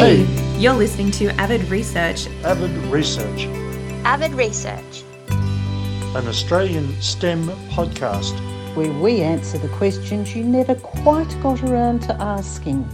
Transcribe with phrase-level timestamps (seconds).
[0.00, 0.24] Hey,
[0.58, 2.26] you're listening to Avid Research.
[2.42, 3.44] Avid Research,
[4.06, 5.04] Avid Research.
[5.28, 8.32] an Australian STEM podcast.
[8.74, 12.88] where we answer the questions you never quite got around to asking.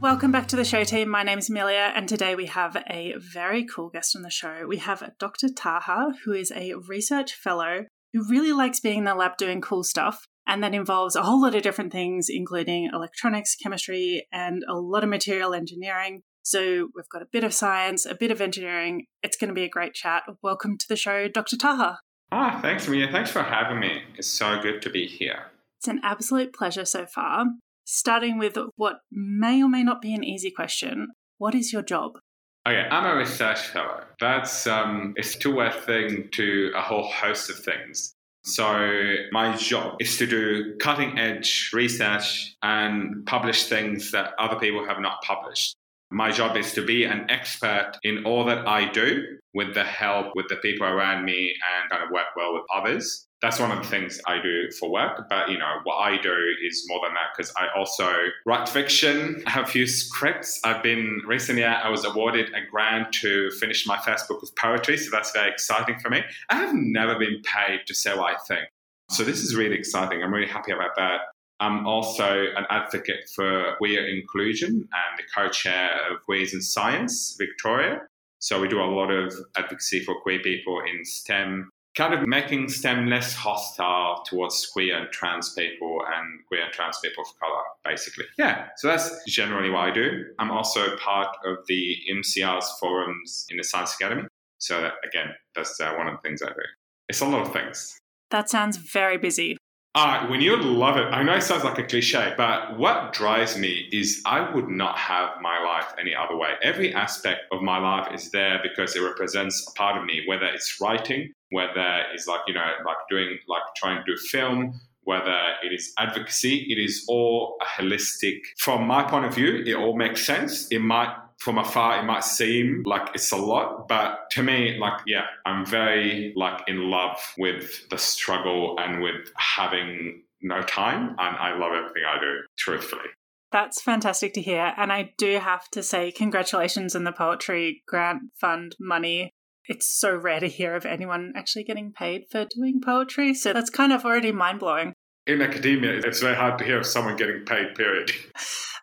[0.00, 1.08] Welcome back to the show team.
[1.08, 4.64] My name is Amelia, and today we have a very cool guest on the show.
[4.68, 5.48] We have Dr.
[5.48, 9.82] Taha, who is a research fellow who really likes being in the lab doing cool
[9.82, 10.24] stuff.
[10.50, 15.04] And that involves a whole lot of different things, including electronics, chemistry, and a lot
[15.04, 16.22] of material engineering.
[16.42, 19.06] So we've got a bit of science, a bit of engineering.
[19.22, 20.24] It's going to be a great chat.
[20.42, 21.56] Welcome to the show, Dr.
[21.56, 22.00] Taha.
[22.32, 23.06] Ah, thanks, Mia.
[23.12, 24.02] Thanks for having me.
[24.18, 25.44] It's so good to be here.
[25.78, 27.44] It's an absolute pleasure so far.
[27.84, 32.18] Starting with what may or may not be an easy question What is your job?
[32.66, 34.02] Okay, I'm a research fellow.
[34.18, 38.14] That's um, it's a two-way thing to a whole host of things.
[38.42, 45.00] So my job is to do cutting-edge research and publish things that other people have
[45.00, 45.76] not published.
[46.10, 50.34] My job is to be an expert in all that I do with the help
[50.34, 53.26] with the people around me and kind of work well with others.
[53.42, 55.26] That's one of the things I do for work.
[55.30, 58.12] But, you know, what I do is more than that because I also
[58.44, 59.42] write fiction.
[59.46, 60.60] I have a few scripts.
[60.62, 64.98] I've been recently, I was awarded a grant to finish my first book of poetry.
[64.98, 66.22] So that's very exciting for me.
[66.50, 68.68] I have never been paid to say what I think.
[69.08, 70.22] So this is really exciting.
[70.22, 71.20] I'm really happy about that.
[71.60, 78.00] I'm also an advocate for queer inclusion and the co-chair of Queers in Science, Victoria.
[78.38, 82.68] So we do a lot of advocacy for queer people in STEM, kind of making
[82.68, 87.62] STEM less hostile towards queer and trans people and queer and trans people of color,
[87.84, 88.24] basically.
[88.38, 90.26] Yeah, so that's generally what I do.
[90.38, 94.22] I'm also part of the EMCR's forums in the Science Academy.
[94.58, 96.62] So that, again, that's uh, one of the things I do.
[97.08, 97.98] It's a lot of things.
[98.30, 99.56] That sounds very busy.
[99.96, 103.58] Uh, when you love it, I know it sounds like a cliche, but what drives
[103.58, 106.50] me is I would not have my life any other way.
[106.62, 110.46] Every aspect of my life is there because it represents a part of me, whether
[110.46, 115.36] it's writing, whether it's like, you know, like doing, like trying to do film, whether
[115.64, 118.38] it is advocacy, it is all a holistic.
[118.58, 120.68] From my point of view, it all makes sense.
[120.68, 125.00] It might from afar it might seem like it's a lot but to me like
[125.06, 131.36] yeah i'm very like in love with the struggle and with having no time and
[131.36, 133.08] i love everything i do truthfully
[133.52, 134.72] That's fantastic to hear.
[134.76, 139.32] And I do have to say, congratulations on the Poetry Grant Fund money.
[139.66, 143.34] It's so rare to hear of anyone actually getting paid for doing poetry.
[143.34, 144.92] So that's kind of already mind blowing.
[145.26, 148.12] in academia it's very hard to hear of someone getting paid period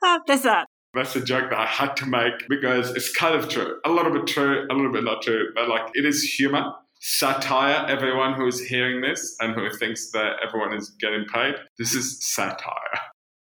[0.04, 0.68] Ah, there's that.
[0.98, 4.12] That's a joke that i had to make because it's kind of true a little
[4.12, 8.48] bit true a little bit not true but like it is humor satire everyone who
[8.48, 13.00] is hearing this and who thinks that everyone is getting paid this is satire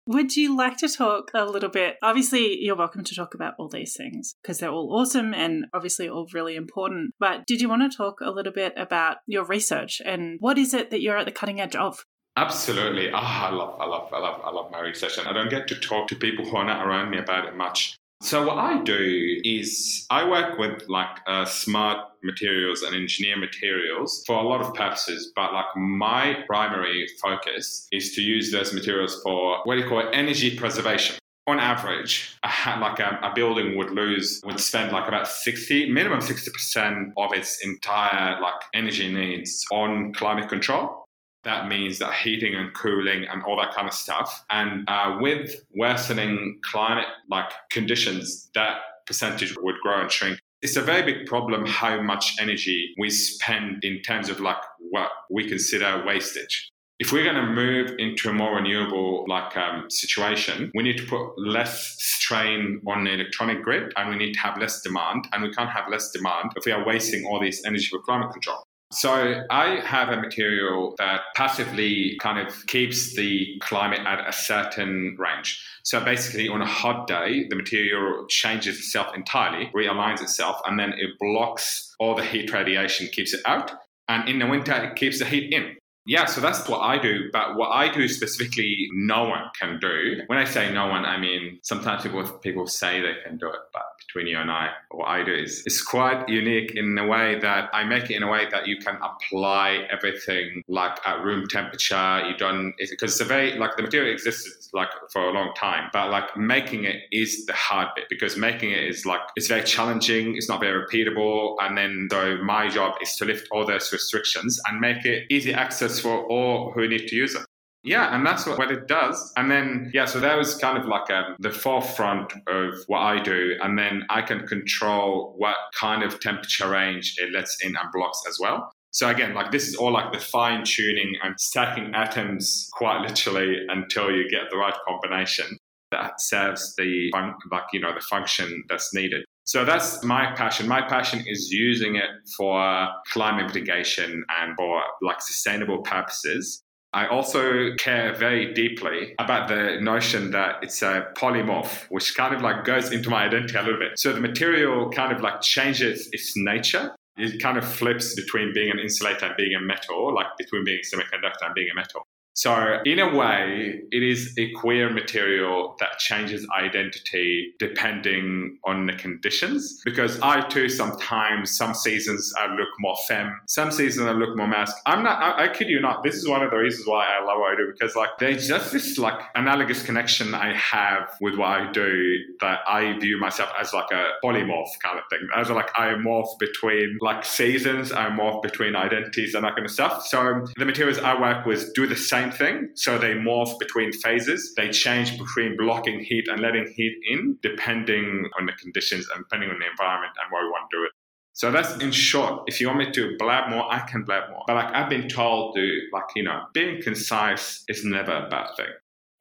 [0.05, 1.95] Would you like to talk a little bit?
[2.03, 6.09] Obviously, you're welcome to talk about all these things because they're all awesome and obviously
[6.09, 7.13] all really important.
[7.21, 10.73] But did you want to talk a little bit about your research and what is
[10.73, 12.03] it that you're at the cutting edge of?
[12.35, 13.11] Absolutely.
[13.13, 15.67] Ah, I love, I love, I love, I love my research, and I don't get
[15.67, 17.95] to talk to people who are not around me about it much.
[18.23, 24.23] So what I do is I work with like uh, smart materials and engineer materials
[24.25, 29.21] for a lot of purposes, but like my primary focus is to use those materials
[29.21, 31.17] for what do you call it, energy preservation.
[31.45, 36.19] On average, a, like a, a building would lose, would spend like about 60, minimum
[36.19, 41.02] 60% of its entire like energy needs on climate control
[41.43, 44.43] that means that heating and cooling and all that kind of stuff.
[44.49, 50.39] And uh, with worsening climate like conditions, that percentage would grow and shrink.
[50.61, 55.09] It's a very big problem how much energy we spend in terms of like what
[55.29, 56.69] we consider wastage.
[56.99, 61.05] If we're going to move into a more renewable like um, situation, we need to
[61.05, 65.27] put less strain on the electronic grid, and we need to have less demand.
[65.33, 68.31] And we can't have less demand if we are wasting all this energy for climate
[68.31, 68.63] control.
[68.93, 75.15] So I have a material that passively kind of keeps the climate at a certain
[75.17, 75.65] range.
[75.83, 80.93] So basically, on a hot day, the material changes itself entirely, realigns itself, and then
[80.93, 83.71] it blocks all the heat radiation, keeps it out.
[84.07, 85.75] And in the winter, it keeps the heat in.
[86.05, 87.29] Yeah, so that's what I do.
[87.31, 90.21] But what I do specifically, no one can do.
[90.27, 93.59] When I say no one, I mean sometimes people people say they can do it,
[93.71, 97.39] but between you and I, what I do is it's quite unique in a way
[97.39, 101.47] that I make it in a way that you can apply everything like at room
[101.49, 102.23] temperature.
[102.27, 106.11] You don't because it's very like the material exists like for a long time, but
[106.11, 110.35] like making it is the hard bit because making it is like it's very challenging.
[110.35, 114.59] It's not very repeatable, and then so my job is to lift all those restrictions
[114.67, 117.45] and make it easy access for all who need to use it.
[117.83, 119.33] Yeah, and that's what, what it does.
[119.35, 123.21] And then, yeah, so that was kind of like um, the forefront of what I
[123.21, 123.57] do.
[123.61, 128.21] And then I can control what kind of temperature range it lets in and blocks
[128.27, 128.71] as well.
[128.91, 133.57] So again, like this is all like the fine tuning and stacking atoms quite literally
[133.67, 135.57] until you get the right combination
[135.93, 139.23] that serves the fun- like you know the function that's needed.
[139.45, 140.67] So that's my passion.
[140.67, 146.61] My passion is using it for climate mitigation and for like sustainable purposes.
[146.93, 152.41] I also care very deeply about the notion that it's a polymorph, which kind of
[152.41, 153.97] like goes into my identity a little bit.
[153.97, 156.95] So the material kind of like changes its nature.
[157.17, 160.79] It kind of flips between being an insulator and being a metal, like between being
[160.79, 162.05] a semiconductor and being a metal.
[162.33, 168.93] So, in a way, it is a queer material that changes identity depending on the
[168.93, 169.81] conditions.
[169.85, 174.47] Because I too sometimes, some seasons, I look more femme, some seasons I look more
[174.47, 174.75] masc.
[174.85, 177.23] I'm not, I, I, kid you not, this is one of the reasons why I
[177.23, 181.35] love what I do because, like, there's just this, like, analogous connection I have with
[181.35, 185.27] what I do that I view myself as, like, a polymorph kind of thing.
[185.35, 189.71] As, like, I morph between, like, seasons, I morph between identities and that kind of
[189.71, 190.05] stuff.
[190.07, 192.69] So, the materials I work with do the same same thing.
[192.75, 194.53] So they morph between phases.
[194.55, 199.49] They change between blocking heat and letting heat in, depending on the conditions and depending
[199.49, 200.91] on the environment and where we want to do it.
[201.33, 202.43] So that's in short.
[202.47, 204.43] If you want me to blab more, I can blab more.
[204.45, 208.49] But like I've been told to, like, you know, being concise is never a bad
[208.55, 208.67] thing.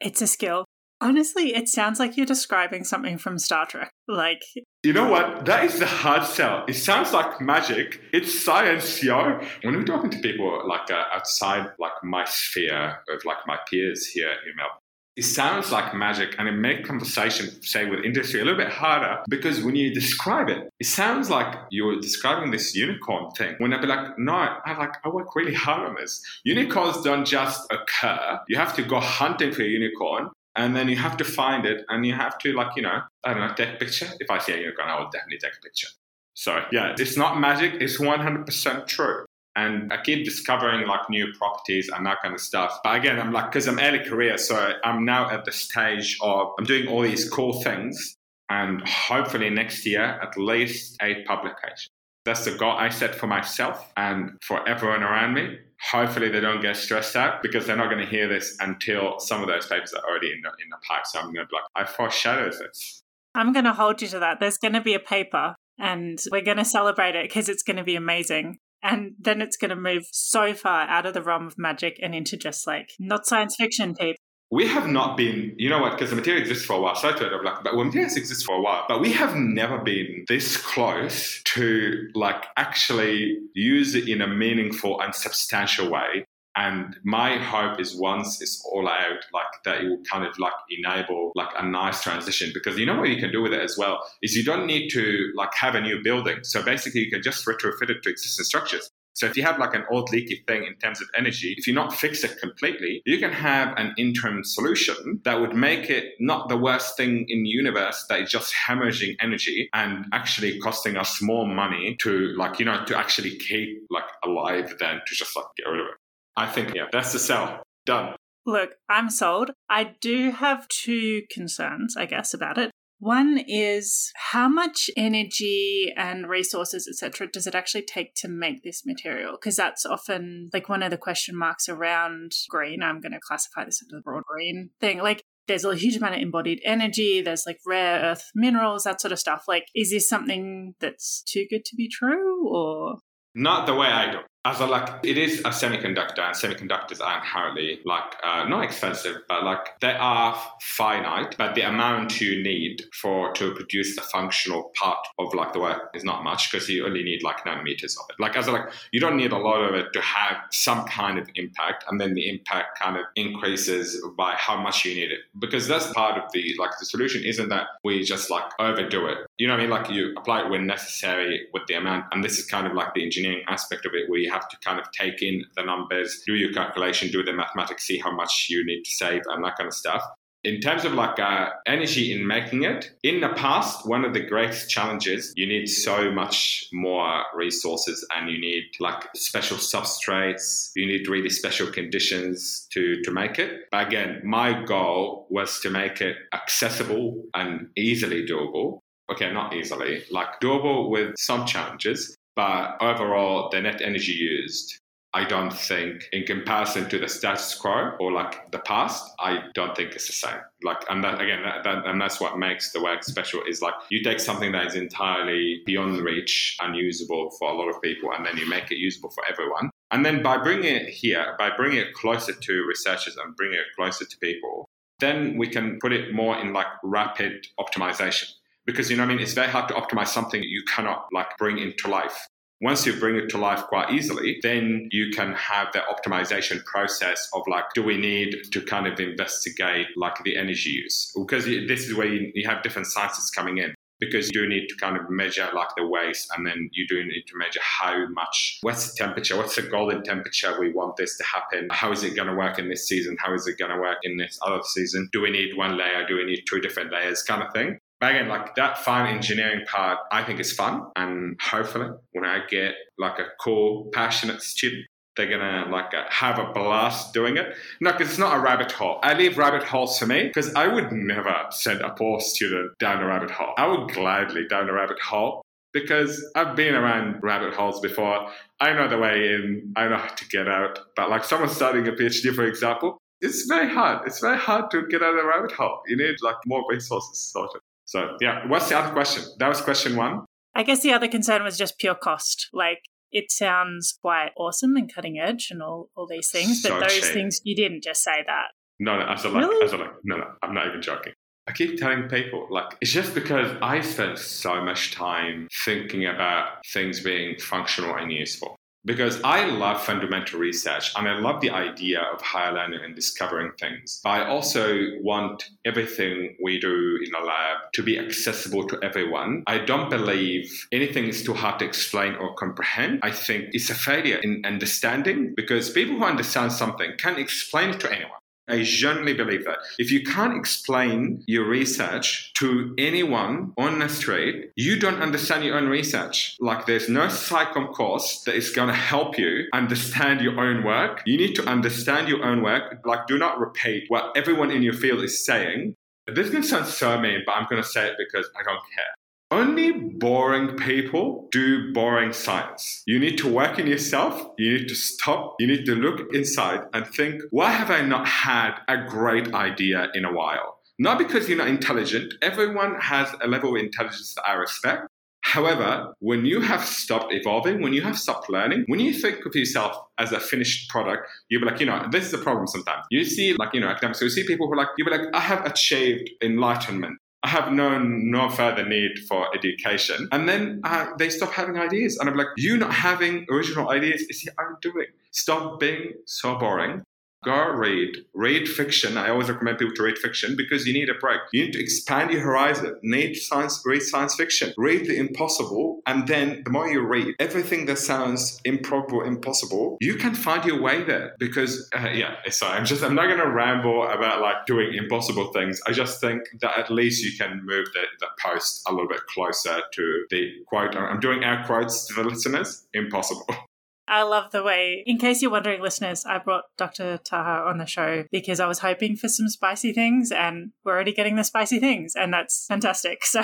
[0.00, 0.66] It's a skill.
[1.02, 3.90] Honestly, it sounds like you're describing something from Star Trek.
[4.06, 4.44] Like,
[4.84, 5.46] you know what?
[5.46, 6.64] That is the hard sell.
[6.68, 8.00] It sounds like magic.
[8.12, 9.40] It's science, yo.
[9.64, 14.06] When we're talking to people like uh, outside, like my sphere of like my peers
[14.06, 14.78] here in Melbourne,
[15.16, 19.24] it sounds like magic and it makes conversation, say, with industry a little bit harder
[19.28, 23.56] because when you describe it, it sounds like you're describing this unicorn thing.
[23.58, 26.22] When I'd be like, no, I like I work really hard on this.
[26.44, 28.38] Unicorns don't just occur.
[28.46, 31.84] You have to go hunting for a unicorn and then you have to find it
[31.88, 34.08] and you have to like you know i don't know take a picture?
[34.20, 35.88] If i see a unicorn i will definitely take a picture.
[36.34, 39.24] So yeah it's not magic it's 100% true.
[39.54, 42.78] And i keep discovering like new properties and that kind of stuff.
[42.84, 46.48] But again i'm like because i'm early career so i'm now at the stage of
[46.58, 48.16] i'm doing all these cool things
[48.50, 51.88] and hopefully next year at least eight publications
[52.24, 55.58] that's the goal I set for myself and for everyone around me.
[55.90, 59.42] Hopefully, they don't get stressed out because they're not going to hear this until some
[59.42, 61.06] of those papers are already in the, in the pipe.
[61.06, 63.02] So I'm going to be like, I foreshadowed this.
[63.34, 64.38] I'm going to hold you to that.
[64.40, 67.78] There's going to be a paper and we're going to celebrate it because it's going
[67.78, 68.58] to be amazing.
[68.82, 72.14] And then it's going to move so far out of the realm of magic and
[72.14, 74.16] into just like not science fiction, people
[74.52, 76.94] we have not been, you know what, because the material exists for a while.
[76.94, 79.78] So I told like, but well, materials exist for a while, but we have never
[79.78, 86.26] been this close to like actually use it in a meaningful and substantial way.
[86.54, 90.52] And my hope is once it's all out, like that it will kind of like
[90.68, 92.50] enable like a nice transition.
[92.52, 94.90] Because you know what you can do with it as well is you don't need
[94.90, 96.40] to like have a new building.
[96.42, 98.90] So basically you can just retrofit it to existing structures.
[99.14, 101.74] So if you have like an old leaky thing in terms of energy, if you
[101.74, 106.48] not fix it completely, you can have an interim solution that would make it not
[106.48, 111.20] the worst thing in the universe that is just hemorrhaging energy and actually costing us
[111.20, 115.46] more money to like, you know, to actually keep like alive than to just like
[115.56, 115.96] get rid of it.
[116.36, 117.62] I think, yeah, that's the sell.
[117.84, 118.14] Done.
[118.46, 119.50] Look, I'm sold.
[119.68, 122.70] I do have two concerns, I guess, about it.
[123.02, 128.86] One is how much energy and resources, etc., does it actually take to make this
[128.86, 129.32] material?
[129.32, 132.80] Because that's often like one of the question marks around green.
[132.80, 134.98] I'm going to classify this into the broad green thing.
[134.98, 139.10] Like there's a huge amount of embodied energy, there's like rare earth minerals, that sort
[139.10, 139.46] of stuff.
[139.48, 142.98] Like, is this something that's too good to be true or?
[143.34, 147.80] Not the way I do as like it is a semiconductor and semiconductors are inherently
[147.84, 153.32] like uh, not expensive but like they are finite but the amount you need for
[153.32, 157.02] to produce the functional part of like the work is not much because you only
[157.02, 158.16] need like nanometers of it.
[158.18, 161.28] Like as like you don't need a lot of it to have some kind of
[161.34, 165.20] impact and then the impact kind of increases by how much you need it.
[165.38, 169.18] Because that's part of the like the solution isn't that we just like overdo it.
[169.38, 169.70] You know what i mean?
[169.70, 172.94] Like you apply it when necessary with the amount and this is kind of like
[172.94, 176.22] the engineering aspect of it where you have to kind of take in the numbers,
[176.26, 179.56] do your calculation, do the mathematics, see how much you need to save, and that
[179.56, 180.02] kind of stuff.
[180.44, 184.26] In terms of like uh, energy in making it, in the past, one of the
[184.26, 190.84] greatest challenges, you need so much more resources and you need like special substrates, you
[190.84, 193.60] need really special conditions to, to make it.
[193.70, 198.80] But again, my goal was to make it accessible and easily doable.
[199.12, 204.80] Okay, not easily, like doable with some challenges, but overall, the net energy used
[205.14, 209.76] I don't think, in comparison to the status quo or like the past, I don't
[209.76, 210.40] think it's the same.
[210.62, 213.74] Like, and that, again, that, that, and that's what makes the work special is like
[213.90, 218.24] you take something that is entirely beyond reach, unusable for a lot of people, and
[218.24, 219.70] then you make it usable for everyone.
[219.90, 223.66] And then by bringing it here, by bringing it closer to researchers and bringing it
[223.76, 224.64] closer to people,
[225.00, 228.30] then we can put it more in like rapid optimization.
[228.66, 231.58] Because you know, I mean, it's very hard to optimize something you cannot like bring
[231.58, 232.26] into life.
[232.60, 237.28] Once you bring it to life quite easily, then you can have the optimization process
[237.34, 241.10] of like, do we need to kind of investigate like the energy use?
[241.16, 243.74] Because this is where you, you have different sciences coming in.
[243.98, 247.04] Because you do need to kind of measure like the waste and then you do
[247.04, 249.36] need to measure how much what's the temperature?
[249.36, 251.68] What's the golden temperature we want this to happen?
[251.70, 253.16] How is it going to work in this season?
[253.20, 255.08] How is it going to work in this other season?
[255.12, 256.04] Do we need one layer?
[256.06, 257.22] Do we need two different layers?
[257.22, 260.90] Kind of thing but again, like that fine engineering part, I think is fun.
[260.96, 266.40] And hopefully, when I get like a cool, passionate student, they're gonna like uh, have
[266.40, 267.54] a blast doing it.
[267.80, 268.98] No, because it's not a rabbit hole.
[269.04, 273.00] I leave rabbit holes for me because I would never send a poor student down
[273.04, 273.54] a rabbit hole.
[273.56, 275.40] I would gladly down a rabbit hole
[275.72, 278.28] because I've been around rabbit holes before.
[278.58, 279.74] I know the way in.
[279.76, 280.80] I know how to get out.
[280.96, 284.08] But like someone starting a PhD, for example, it's very hard.
[284.08, 285.82] It's very hard to get out of a rabbit hole.
[285.86, 287.60] You need like more resources, sort of.
[287.92, 289.22] So, yeah, what's the other question?
[289.38, 290.20] That was question one.
[290.54, 292.48] I guess the other concern was just pure cost.
[292.54, 292.78] Like,
[293.10, 296.94] it sounds quite awesome and cutting edge and all, all these things, but So those
[296.94, 297.04] cheap.
[297.04, 298.46] things, you didn't just say that.
[298.80, 299.62] No, no, as a like, Really?
[299.66, 301.12] as a like, no, no, I'm not even joking.
[301.46, 306.64] I keep telling people, like, it's just because I spent so much time thinking about
[306.72, 308.56] things being functional and useful.
[308.84, 313.52] Because I love fundamental research and I love the idea of higher learning and discovering
[313.60, 314.00] things.
[314.04, 319.44] I also want everything we do in a lab to be accessible to everyone.
[319.46, 323.00] I don't believe anything is too hard to explain or comprehend.
[323.02, 327.80] I think it's a failure in understanding because people who understand something can explain it
[327.80, 328.21] to anyone.
[328.48, 329.58] I genuinely believe that.
[329.78, 335.56] If you can't explain your research to anyone on the street, you don't understand your
[335.56, 336.36] own research.
[336.40, 341.02] Like there's no SciComm course that is going to help you understand your own work.
[341.06, 342.80] You need to understand your own work.
[342.84, 345.76] Like do not repeat what everyone in your field is saying.
[346.06, 349.01] This to sound so mean, but I'm going to say it because I don't care.
[349.32, 352.82] Only boring people do boring science.
[352.86, 354.22] You need to work in yourself.
[354.36, 355.36] You need to stop.
[355.40, 359.88] You need to look inside and think, why have I not had a great idea
[359.94, 360.58] in a while?
[360.78, 362.12] Not because you're not intelligent.
[362.20, 364.82] Everyone has a level of intelligence that I respect.
[365.22, 369.34] However, when you have stopped evolving, when you have stopped learning, when you think of
[369.34, 372.84] yourself as a finished product, you'll be like, you know, this is a problem sometimes.
[372.90, 375.08] You see, like, you know, academics, you see people who are like, you'll be like,
[375.14, 376.98] I have achieved enlightenment.
[377.24, 380.08] I have known no further need for education.
[380.10, 381.96] And then uh, they stop having ideas.
[381.98, 384.86] And I'm like, you not having original ideas is your own doing.
[385.12, 386.82] Stop being so boring.
[387.24, 388.04] Go read.
[388.14, 388.96] Read fiction.
[388.96, 391.20] I always recommend people to read fiction because you need a break.
[391.32, 392.76] You need to expand your horizon.
[392.82, 394.52] Need science, read science fiction.
[394.56, 395.80] Read the impossible.
[395.86, 400.60] And then the more you read everything that sounds improbable, impossible, you can find your
[400.60, 401.14] way there.
[401.18, 405.60] Because, uh, yeah, sorry, I'm just, I'm not to ramble about like doing impossible things.
[405.66, 409.06] I just think that at least you can move the, the post a little bit
[409.06, 410.74] closer to the quote.
[410.74, 412.66] I'm doing air quotes to the listeners.
[412.74, 413.26] Impossible.
[413.88, 416.98] I love the way, in case you're wondering, listeners, I brought Dr.
[416.98, 420.92] Taha on the show because I was hoping for some spicy things and we're already
[420.92, 423.02] getting the spicy things, and that's fantastic.
[423.12, 423.22] So,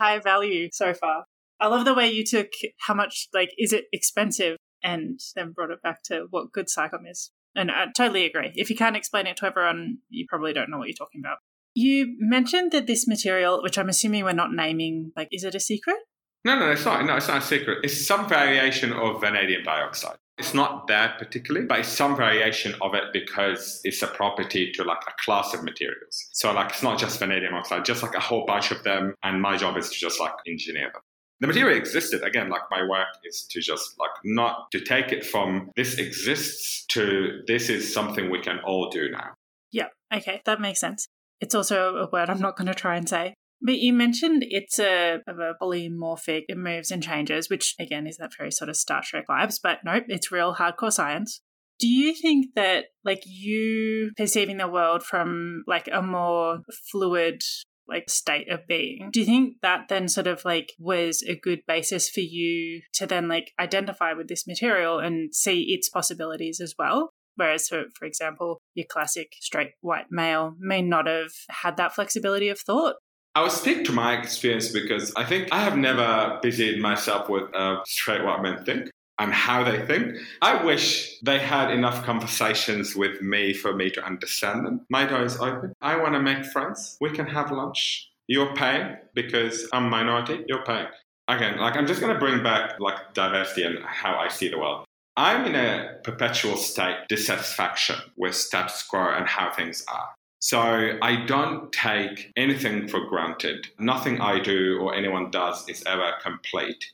[0.00, 1.26] high value so far.
[1.60, 2.48] I love the way you took
[2.80, 4.56] how much, like, is it expensive?
[4.82, 7.30] And then brought it back to what good SciComm is.
[7.54, 8.50] And I totally agree.
[8.56, 11.38] If you can't explain it to everyone, you probably don't know what you're talking about.
[11.74, 15.60] You mentioned that this material, which I'm assuming we're not naming, like, is it a
[15.60, 15.98] secret?
[16.44, 17.04] No, no, it's not.
[17.06, 17.78] No, it's not a secret.
[17.84, 20.16] It's some variation of vanadium dioxide.
[20.38, 24.82] It's not that particularly, but it's some variation of it because it's a property to
[24.82, 26.28] like a class of materials.
[26.32, 29.14] So like it's not just vanadium oxide, just like a whole bunch of them.
[29.22, 31.02] And my job is to just like engineer them.
[31.40, 32.22] The material existed.
[32.22, 36.86] Again, like my work is to just like not to take it from this exists
[36.88, 39.34] to this is something we can all do now.
[39.70, 41.06] Yeah, okay, that makes sense.
[41.40, 43.34] It's also a word I'm not going to try and say.
[43.64, 48.32] But you mentioned it's a, a polymorphic, it moves and changes, which again is that
[48.36, 51.40] very sort of Star Trek vibes, but nope, it's real hardcore science.
[51.78, 57.42] Do you think that like you perceiving the world from like a more fluid
[57.88, 61.60] like state of being, do you think that then sort of like was a good
[61.66, 66.74] basis for you to then like identify with this material and see its possibilities as
[66.78, 67.10] well?
[67.36, 72.48] Whereas, for, for example, your classic straight white male may not have had that flexibility
[72.48, 72.96] of thought.
[73.34, 77.44] I will speak to my experience because I think I have never busied myself with
[77.54, 78.90] a straight white men think.
[79.18, 80.16] and how they think.
[80.40, 84.84] I wish they had enough conversations with me for me to understand them.
[84.90, 85.72] My door is open.
[85.80, 86.96] I want to make friends.
[87.00, 88.10] We can have lunch.
[88.26, 90.44] You're paying because I'm minority.
[90.48, 90.88] You're paying.
[91.28, 94.58] Again, like I'm just going to bring back like diversity and how I see the
[94.58, 94.84] world.
[95.16, 100.08] I'm in a perpetual state dissatisfaction with status quo and how things are.
[100.42, 103.68] So I don't take anything for granted.
[103.78, 106.84] Nothing I do or anyone does is ever complete.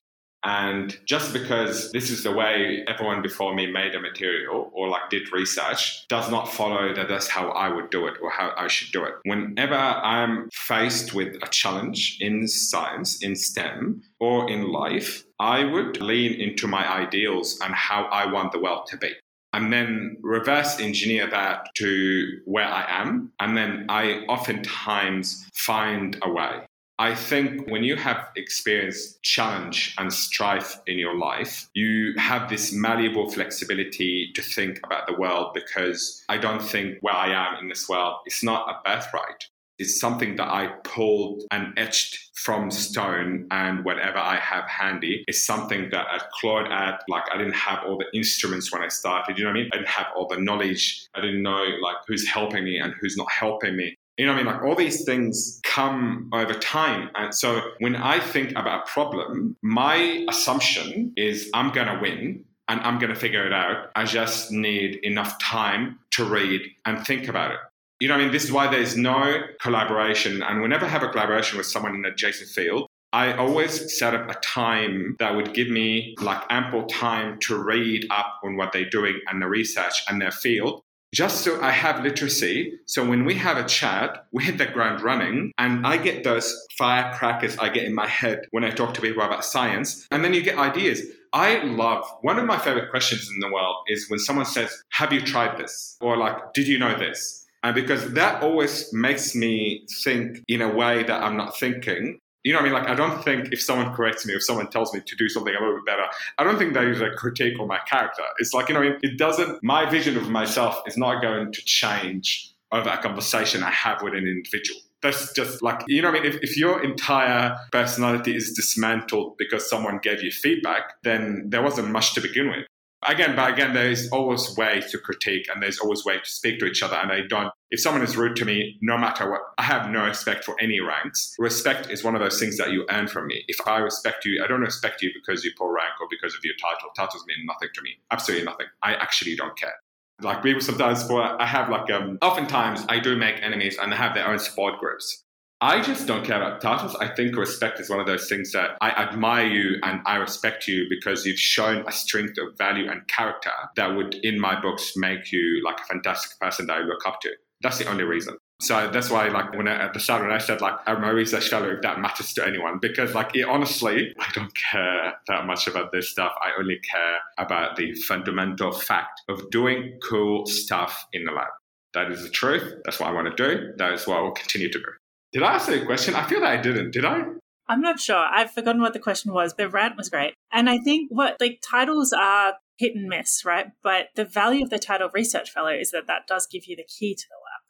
[0.45, 5.09] And just because this is the way everyone before me made a material or like
[5.09, 8.69] did research does not follow that that's how I would do it or how I
[8.69, 9.15] should do it.
[9.25, 16.03] Whenever I'm faced with a challenge in science, in STEM, or in life, I would
[16.03, 19.15] lean into my ideals and how I want the world to be
[19.59, 23.33] and then reverse engineer that to where I am.
[23.41, 26.61] And then I oftentimes find a way.
[27.01, 32.73] I think when you have experienced challenge and strife in your life, you have this
[32.73, 37.69] malleable flexibility to think about the world because I don't think where I am in
[37.69, 39.47] this world is not a birthright.
[39.79, 45.45] It's something that I pulled and etched from stone and whatever I have handy is
[45.45, 47.03] something that I clawed at.
[47.09, 49.71] Like I didn't have all the instruments when I started, you know what I mean?
[49.73, 51.07] I didn't have all the knowledge.
[51.15, 53.95] I didn't know like who's helping me and who's not helping me.
[54.17, 54.53] You know what I mean?
[54.53, 57.11] Like all these things come over time.
[57.15, 62.45] And so when I think about a problem, my assumption is I'm going to win
[62.69, 63.91] and I'm going to figure it out.
[63.95, 67.59] I just need enough time to read and think about it.
[68.01, 68.31] You know I mean?
[68.33, 70.43] This is why there's no collaboration.
[70.43, 74.15] And whenever I have a collaboration with someone in an adjacent field, I always set
[74.15, 78.73] up a time that would give me like ample time to read up on what
[78.73, 80.83] they're doing and the research and their field
[81.15, 82.79] just so I have literacy.
[82.87, 86.55] So when we have a chat, we hit the ground running, and I get those
[86.77, 90.35] firecrackers I get in my head when I talk to people about science, and then
[90.35, 91.03] you get ideas.
[91.33, 95.13] I love one of my favorite questions in the world is when someone says, Have
[95.13, 95.97] you tried this?
[96.01, 97.38] Or like, Did you know this?
[97.63, 102.19] And because that always makes me think in a way that I'm not thinking.
[102.45, 102.83] You know what I mean?
[102.83, 105.55] Like, I don't think if someone corrects me, if someone tells me to do something
[105.55, 106.05] a little bit better,
[106.39, 108.23] I don't think that is a critique on my character.
[108.39, 112.55] It's like, you know, it doesn't, my vision of myself is not going to change
[112.71, 114.81] over a conversation I have with an individual.
[115.03, 116.33] That's just like, you know what I mean?
[116.33, 121.91] If, if your entire personality is dismantled because someone gave you feedback, then there wasn't
[121.91, 122.67] much to begin with
[123.07, 126.59] again, but again, there is always ways to critique and there's always way to speak
[126.61, 126.97] to each other.
[126.97, 130.05] And I don't, if someone is rude to me, no matter what, I have no
[130.05, 131.35] respect for any ranks.
[131.39, 133.45] Respect is one of those things that you earn from me.
[133.49, 136.41] If I respect you, I don't respect you because you pull rank or because of
[136.45, 136.91] your title.
[136.97, 137.91] Titles mean nothing to me.
[138.11, 138.67] Absolutely nothing.
[138.83, 139.75] I actually don't care.
[140.21, 143.97] Like people sometimes, for I have like, um, oftentimes I do make enemies and they
[143.97, 145.25] have their own support groups.
[145.61, 146.95] I just don't care about titles.
[146.97, 150.69] I think respect is one of those things that I admire you and I respect
[150.69, 154.93] you because you've shown a strength of value and character that would, in my books,
[154.97, 157.31] make you like a fantastic person that I look up to.
[157.61, 158.37] That's the only reason.
[158.61, 161.13] So that's why, like, when I, at the start when I said like I'm a
[161.13, 165.47] research fellow, if that matters to anyone, because like it, honestly, I don't care that
[165.47, 166.33] much about this stuff.
[166.41, 171.49] I only care about the fundamental fact of doing cool stuff in the lab.
[171.95, 172.75] That is the truth.
[172.85, 173.73] That's what I want to do.
[173.77, 174.85] That is what I will continue to do.
[175.33, 176.15] Did I ask a question?
[176.15, 176.93] I feel that I didn't.
[176.93, 177.25] Did I?
[177.69, 178.17] I'm not sure.
[178.17, 179.55] I've forgotten what the question was.
[179.55, 180.35] The rant was great.
[180.51, 183.67] And I think what, like, titles are hit and miss, right?
[183.83, 186.85] But the value of the title research fellow is that that does give you the
[186.85, 187.61] key to the lab.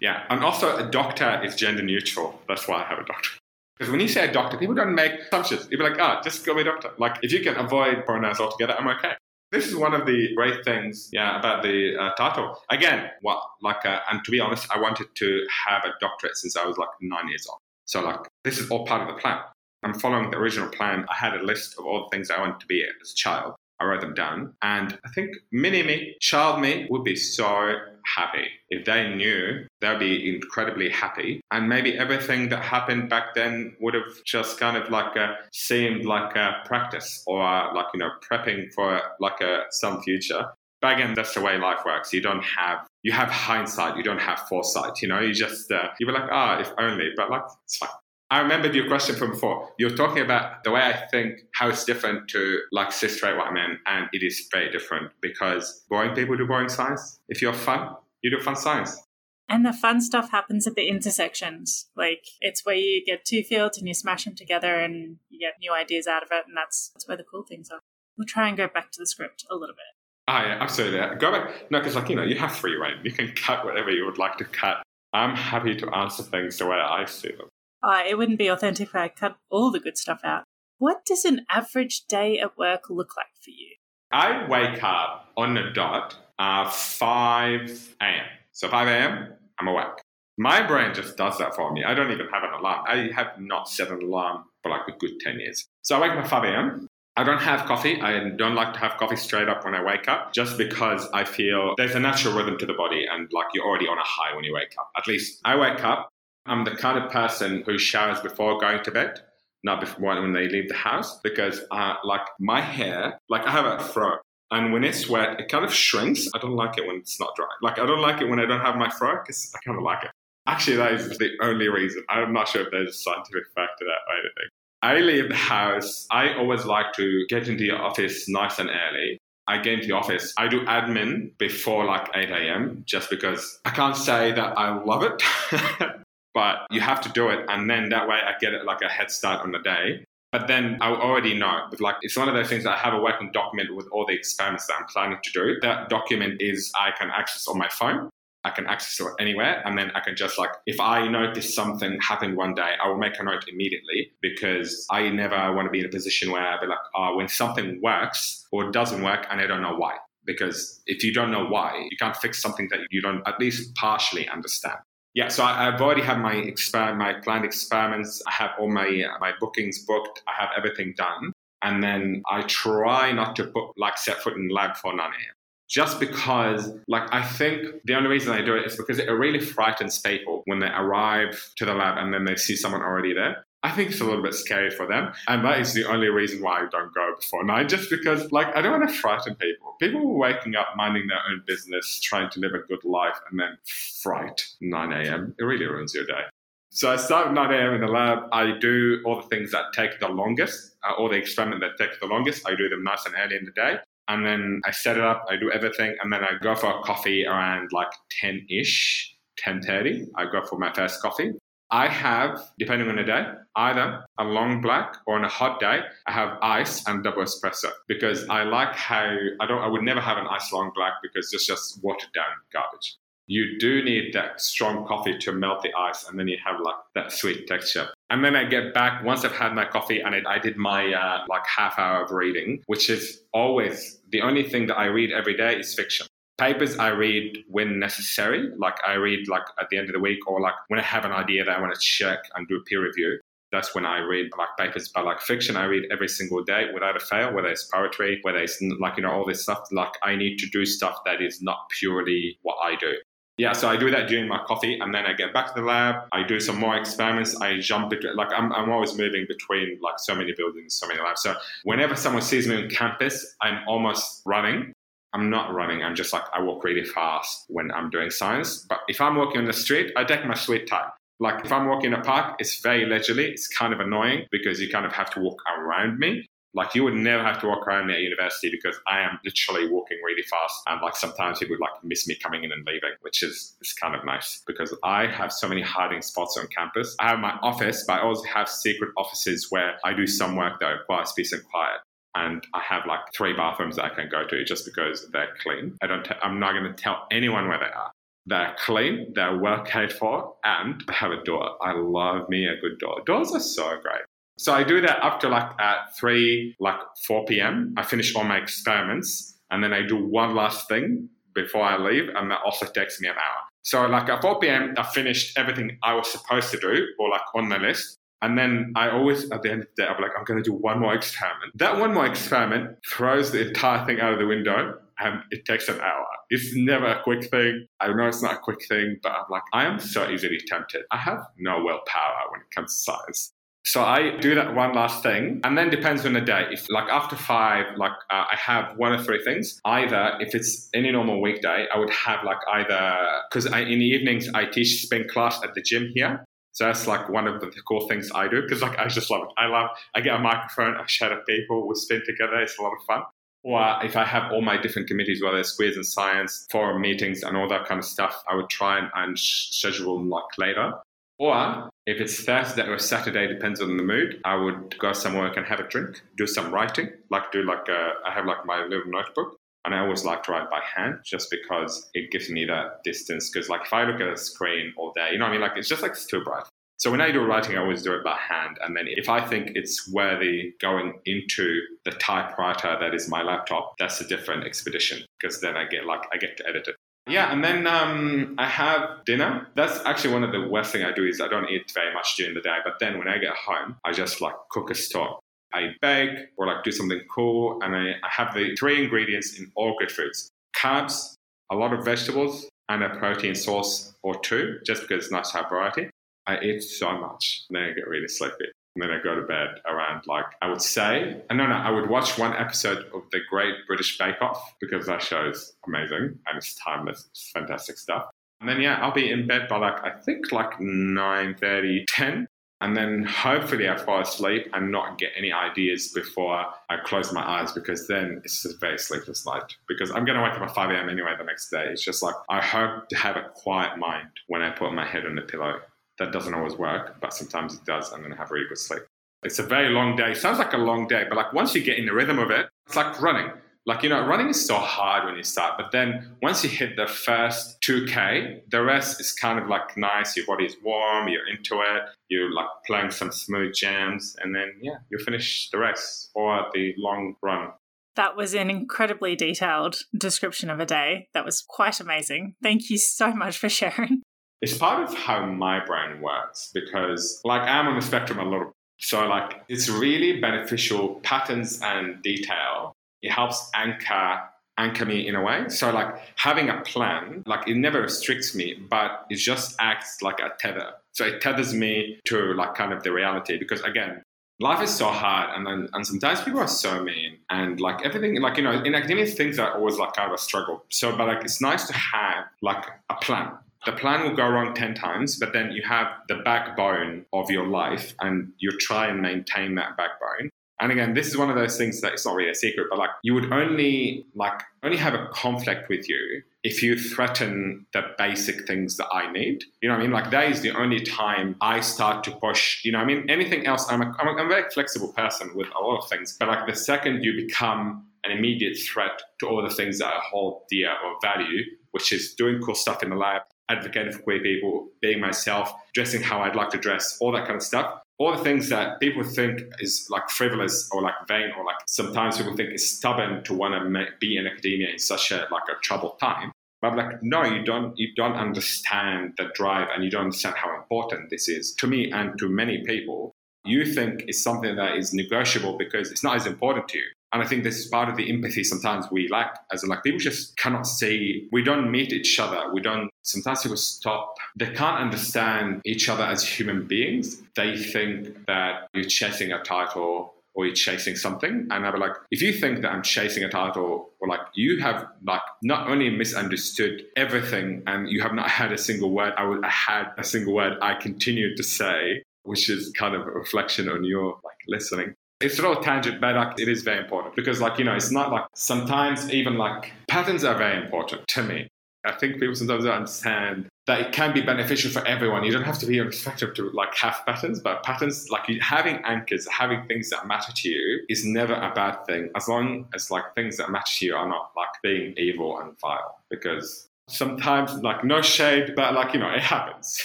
[0.00, 0.24] Yeah.
[0.28, 2.40] And also, a doctor is gender neutral.
[2.48, 3.30] That's why I have a doctor.
[3.78, 5.68] Because when you say a doctor, people don't make assumptions.
[5.70, 6.90] You'd be like, ah, oh, just go with doctor.
[6.98, 9.14] Like, if you can avoid pronouns altogether, I'm okay.
[9.54, 12.58] This is one of the great things, yeah, about the uh, title.
[12.70, 16.56] Again, what like, uh, and to be honest, I wanted to have a doctorate since
[16.56, 17.60] I was like nine years old.
[17.84, 19.38] So like, this is all part of the plan.
[19.84, 21.06] I'm following the original plan.
[21.08, 23.54] I had a list of all the things I wanted to be as a child.
[23.80, 24.54] I wrote them down.
[24.62, 28.46] And I think mini me, child me, would be so happy.
[28.68, 31.40] If they knew, they'd be incredibly happy.
[31.50, 36.04] And maybe everything that happened back then would have just kind of like a, seemed
[36.04, 37.40] like a practice or
[37.74, 40.44] like, you know, prepping for like a some future.
[40.80, 42.12] But again, that's the way life works.
[42.12, 43.96] You don't have, you have hindsight.
[43.96, 45.00] You don't have foresight.
[45.00, 47.78] You know, you just, uh, you were like, ah, oh, if only, but like, it's
[47.78, 47.88] fine.
[48.30, 49.70] I remembered your question from before.
[49.78, 53.52] You're talking about the way I think, how it's different to like cis straight white
[53.52, 57.18] men, and it is very different because boring people do boring science.
[57.28, 59.00] If you're fun, you do fun science.
[59.48, 61.90] And the fun stuff happens at the intersections.
[61.94, 65.60] Like it's where you get two fields and you smash them together and you get
[65.60, 67.80] new ideas out of it, and that's that's where the cool things are.
[68.16, 69.84] We'll try and go back to the script a little bit.
[70.26, 71.16] Ah, yeah, absolutely.
[71.18, 71.70] Go back.
[71.70, 72.96] No, because like you know, you have free reign.
[73.02, 74.82] You can cut whatever you would like to cut.
[75.12, 77.48] I'm happy to answer things the way I see them.
[77.84, 80.44] Uh, it wouldn't be authentic if I cut all the good stuff out.
[80.78, 83.74] What does an average day at work look like for you?
[84.10, 88.24] I wake up on the dot uh, 5 a.m.
[88.52, 90.00] So 5 a.m., I'm awake.
[90.38, 91.84] My brain just does that for me.
[91.84, 92.84] I don't even have an alarm.
[92.88, 95.66] I have not set an alarm for like a good 10 years.
[95.82, 96.88] So I wake up at 5 a.m.
[97.16, 98.00] I don't have coffee.
[98.00, 101.24] I don't like to have coffee straight up when I wake up just because I
[101.24, 104.34] feel there's a natural rhythm to the body and like you're already on a high
[104.34, 104.90] when you wake up.
[104.96, 106.08] At least I wake up.
[106.46, 109.20] I'm the kind of person who showers before going to bed,
[109.62, 113.66] not before when they leave the house because uh, like my hair, like I have
[113.66, 114.18] a fro
[114.54, 116.28] and when it's wet, it kind of shrinks.
[116.32, 117.48] I don't like it when it's not dry.
[117.60, 119.82] Like I don't like it when I don't have my fro because I kind of
[119.82, 120.10] like it.
[120.46, 122.04] Actually, that is the only reason.
[122.08, 124.48] I'm not sure if there's a scientific fact to that or anything.
[124.82, 126.06] I leave the house.
[126.10, 129.18] I always like to get into the office nice and early.
[129.48, 130.32] I get into the office.
[130.36, 132.82] I do admin before like 8 a.m.
[132.86, 135.22] just because I can't say that I love it,
[136.34, 137.46] but you have to do it.
[137.48, 140.04] And then that way I get it like a head start on the day.
[140.32, 142.92] But then I already know, but like it's one of those things that I have
[142.92, 145.56] a working document with all the experiments that I'm planning to do.
[145.62, 148.10] That document is I can access on my phone.
[148.42, 149.62] I can access it anywhere.
[149.64, 152.98] And then I can just like, if I notice something happened one day, I will
[152.98, 156.60] make a note immediately because I never want to be in a position where I'll
[156.60, 159.98] be like, oh, when something works or doesn't work and I don't know why.
[160.24, 163.74] Because if you don't know why, you can't fix something that you don't at least
[163.76, 164.78] partially understand.
[165.14, 168.20] Yeah, so I, have already had my exper- my planned experiments.
[168.26, 170.22] I have all my uh, my bookings booked.
[170.26, 174.48] I have everything done, and then I try not to book like set foot in
[174.48, 175.34] the lab for 9 a.m
[175.68, 179.40] just because like i think the only reason i do it is because it really
[179.40, 183.44] frightens people when they arrive to the lab and then they see someone already there
[183.64, 185.12] I think it's a little bit scary for them.
[185.26, 188.54] And that is the only reason why I don't go before nine, just because, like,
[188.54, 189.74] I don't want to frighten people.
[189.80, 193.40] People are waking up, minding their own business, trying to live a good life, and
[193.40, 193.56] then
[194.02, 195.34] fright 9 a.m.
[195.38, 196.24] It really ruins your day.
[196.70, 197.74] So I start at 9 a.m.
[197.74, 198.28] in the lab.
[198.32, 201.98] I do all the things that take the longest, uh, all the experiment that take
[201.98, 202.46] the longest.
[202.46, 205.24] I do them nice and early in the day and then I set it up,
[205.30, 207.88] I do everything, and then I go for a coffee around like
[208.20, 210.08] 10 ish, 10.30.
[210.16, 211.32] I go for my first coffee.
[211.70, 215.80] I have, depending on the day, either a long black or on a hot day,
[216.06, 219.62] I have ice and double espresso because I like how I don't.
[219.62, 223.58] I would never have an ice long black because it's just watered down garbage you
[223.58, 227.10] do need that strong coffee to melt the ice and then you have like that
[227.10, 230.38] sweet texture and then i get back once i've had my coffee and it, i
[230.38, 234.76] did my uh, like half hour of reading which is always the only thing that
[234.76, 236.06] i read every day is fiction
[236.38, 240.18] papers i read when necessary like i read like at the end of the week
[240.28, 242.60] or like when i have an idea that i want to check and do a
[242.62, 243.18] peer review
[243.54, 244.88] that's when I read like papers.
[244.88, 248.38] But like fiction, I read every single day without a fail, whether it's poetry, whether
[248.38, 249.68] it's like, you know, all this stuff.
[249.70, 252.94] Like I need to do stuff that is not purely what I do.
[253.36, 255.66] Yeah, so I do that during my coffee, and then I get back to the
[255.66, 256.06] lab.
[256.12, 257.34] I do some more experiments.
[257.40, 261.00] I jump between, like I'm, I'm always moving between like so many buildings, so many
[261.00, 261.22] labs.
[261.22, 264.72] So whenever someone sees me on campus, I'm almost running.
[265.14, 265.82] I'm not running.
[265.82, 268.66] I'm just like I walk really fast when I'm doing science.
[268.68, 270.90] But if I'm walking on the street, I take my sweet time.
[271.20, 273.26] Like if I'm walking in a park, it's very leisurely.
[273.30, 276.26] It's kind of annoying because you kind of have to walk around me.
[276.52, 279.68] Like you would never have to walk around me at university because I am literally
[279.68, 280.54] walking really fast.
[280.66, 283.72] And like sometimes people would like miss me coming in and leaving, which is, is
[283.72, 286.94] kind of nice because I have so many hiding spots on campus.
[287.00, 290.60] I have my office, but I also have secret offices where I do some work
[290.60, 291.80] that requires peace and quiet
[292.14, 295.76] and I have like three bathrooms that I can go to just because they're clean.
[295.82, 296.00] I don't.
[296.10, 297.90] i t- I'm not going to tell anyone where they are.
[298.26, 299.12] They're clean.
[299.14, 301.56] They're well cared for, and they have a door.
[301.62, 303.02] I love me a good door.
[303.04, 304.04] Doors are so great.
[304.36, 307.74] So I do that up to like at 3, like 4 p.m.
[307.76, 312.08] I finish all my experiments and then I do one last thing before I leave
[312.14, 313.42] and that also takes me an hour.
[313.62, 314.74] So like at 4 p.m.
[314.76, 317.98] I finished everything I was supposed to do or like on the list.
[318.24, 320.50] And then I always, at the end of the day, I'm like, I'm going to
[320.50, 321.52] do one more experiment.
[321.56, 325.68] That one more experiment throws the entire thing out of the window and it takes
[325.68, 326.06] an hour.
[326.30, 327.66] It's never a quick thing.
[327.80, 330.84] I know it's not a quick thing, but I'm like, I am so easily tempted.
[330.90, 333.34] I have no willpower when it comes to science.
[333.66, 336.48] So I do that one last thing, and then depends on the day.
[336.50, 339.58] If like after five, like uh, I have one or three things.
[339.64, 342.94] Either if it's any normal weekday, I would have like either
[343.30, 346.24] because in the evenings I teach spin class at the gym here.
[346.54, 349.22] So that's like one of the cool things I do because like I just love
[349.24, 349.28] it.
[349.36, 352.40] I love I get a microphone, I chat at people, we spin together.
[352.40, 353.02] It's a lot of fun.
[353.42, 357.22] Or if I have all my different committees, whether it's quiz and science, forum meetings,
[357.22, 360.72] and all that kind of stuff, I would try and, and schedule them like later.
[361.18, 365.46] Or if it's Thursday or Saturday, depends on the mood, I would go somewhere and
[365.46, 368.90] have a drink, do some writing, like do like a, I have like my little
[368.90, 369.36] notebook.
[369.64, 373.30] And I always like to write by hand just because it gives me that distance.
[373.30, 375.40] Because like if I look at a screen all day, you know what I mean?
[375.40, 376.44] Like it's just like it's too bright.
[376.76, 378.58] So when I do writing, I always do it by hand.
[378.60, 383.74] And then if I think it's worthy going into the typewriter that is my laptop,
[383.78, 386.76] that's a different expedition because then I get like I get to edit it.
[387.06, 389.46] Yeah, and then um, I have dinner.
[389.54, 392.16] That's actually one of the worst thing I do is I don't eat very much
[392.16, 392.56] during the day.
[392.64, 395.20] But then when I get home, I just like cook a stock.
[395.54, 399.50] I bake or like do something cool, and I, I have the three ingredients in
[399.54, 401.14] all good foods: carbs,
[401.50, 405.38] a lot of vegetables, and a protein source or two, just because it's nice to
[405.38, 405.88] have variety.
[406.26, 408.46] I eat so much, and then I get really sleepy.
[408.74, 411.70] And then I go to bed around like I would say, and no, no, I
[411.70, 416.18] would watch one episode of the Great British Bake Off because that show is amazing
[416.26, 418.06] and it's timeless, it's fantastic stuff.
[418.40, 422.26] And then yeah, I'll be in bed by like I think like 9 30, 10.
[422.64, 427.20] And then hopefully I fall asleep and not get any ideas before I close my
[427.20, 429.54] eyes because then it's a very sleepless night.
[429.68, 430.88] Because I'm going to wake up at 5 a.m.
[430.88, 431.66] anyway the next day.
[431.66, 435.04] It's just like I hope to have a quiet mind when I put my head
[435.04, 435.58] on the pillow
[435.98, 438.80] that doesn't always work, but sometimes it does, and then I have really good sleep.
[439.22, 440.14] It's a very long day.
[440.14, 442.48] Sounds like a long day, but like once you get in the rhythm of it,
[442.66, 443.30] it's like running.
[443.66, 446.76] Like, you know, running is so hard when you start, but then once you hit
[446.76, 450.16] the first 2K, the rest is kind of like nice.
[450.16, 454.76] Your body's warm, you're into it, you're like playing some smooth jams, and then, yeah,
[454.90, 457.52] you finish the rest or the long run.
[457.96, 461.08] That was an incredibly detailed description of a day.
[461.14, 462.34] That was quite amazing.
[462.42, 464.02] Thank you so much for sharing.
[464.42, 468.52] It's part of how my brain works because, like, I'm on the spectrum a little.
[468.78, 472.73] So, like, it's really beneficial patterns and detail.
[473.04, 474.22] It helps anchor
[474.56, 475.48] anchor me in a way.
[475.48, 480.20] So, like, having a plan, like, it never restricts me, but it just acts like
[480.20, 480.74] a tether.
[480.92, 484.00] So it tethers me to like kind of the reality because again,
[484.38, 488.20] life is so hard and then, and sometimes people are so mean and like everything
[488.20, 491.06] like you know in academia things are always like kind of a struggle so but
[491.06, 493.30] like it's nice to have like a plan
[493.66, 497.46] the plan will go wrong 10 times, but then you have the backbone of your
[497.46, 500.30] life and you try and maintain that backbone.
[500.60, 502.78] And again, this is one of those things that it's not really a secret, but
[502.78, 507.82] like you would only like only have a conflict with you if you threaten the
[507.98, 509.42] basic things that I need.
[509.60, 509.92] You know what I mean?
[509.92, 512.64] Like that is the only time I start to push.
[512.64, 515.32] You know, I mean, anything else, I'm a, I'm a, I'm a very flexible person
[515.34, 519.26] with a lot of things, but like the second you become an immediate threat to
[519.26, 522.90] all the things that I hold dear or value, which is doing cool stuff in
[522.90, 527.12] the lab, advocating for queer people, being myself, dressing how I'd like to dress, all
[527.12, 527.80] that kind of stuff.
[527.98, 532.18] All the things that people think is like frivolous or like vain or like sometimes
[532.18, 535.60] people think is stubborn to want to be in academia in such a like a
[535.62, 536.32] troubled time.
[536.60, 540.56] But like, no, you don't you don't understand the drive and you don't understand how
[540.56, 543.12] important this is to me and to many people.
[543.44, 546.86] You think it's something that is negotiable because it's not as important to you.
[547.14, 549.84] And I think this is part of the empathy sometimes we lack as a like
[549.84, 552.52] people just cannot see we don't meet each other.
[552.52, 557.22] We don't sometimes people stop they can't understand each other as human beings.
[557.36, 561.46] They think that you're chasing a title or you're chasing something.
[561.52, 564.88] And I'd like, if you think that I'm chasing a title, or like you have
[565.06, 569.44] like not only misunderstood everything and you have not had a single word, I would
[569.44, 573.68] I had a single word I continued to say, which is kind of a reflection
[573.68, 577.40] on your like listening it's a little tangent, but like, it is very important because,
[577.40, 581.48] like, you know, it's not like sometimes even like patterns are very important to me.
[581.86, 585.24] I think people sometimes don't understand that it can be beneficial for everyone.
[585.24, 589.26] You don't have to be spectrum to like have patterns, but patterns like having anchors,
[589.28, 593.14] having things that matter to you is never a bad thing as long as like
[593.14, 595.98] things that matter to you are not like being evil and vile.
[596.10, 599.82] Because sometimes like no shade, but like you know it happens.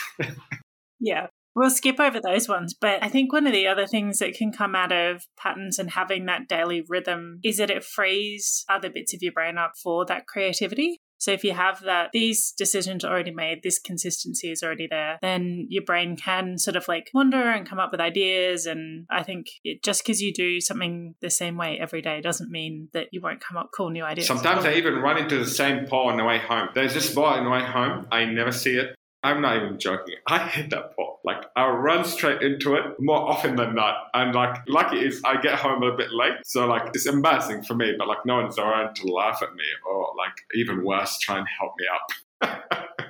[0.99, 1.28] yeah,
[1.60, 4.54] We'll skip over those ones, but I think one of the other things that can
[4.54, 9.13] come out of patterns and having that daily rhythm is that it frees other bits
[9.13, 11.02] of your brain up for that creativity.
[11.17, 15.17] So if you have that, these decisions are already made, this consistency is already there,
[15.22, 18.65] then your brain can sort of like wander and come up with ideas.
[18.65, 22.50] And I think it, just because you do something the same way every day doesn't
[22.50, 24.28] mean that you won't come up cool new ideas.
[24.28, 26.69] Sometimes I even run into the same pole on the way home.
[26.74, 28.08] There's this ball on the way home.
[28.13, 28.95] I never see it.
[29.21, 30.15] I'm not even joking.
[30.27, 31.19] I hit that pole.
[31.25, 33.95] Like I'll run straight into it more often than not.
[34.13, 36.36] And like lucky is I get home a bit late.
[36.45, 39.63] So like it's embarrassing for me, but like no one's around to laugh at me
[39.86, 42.62] or like even worse, try and help me up.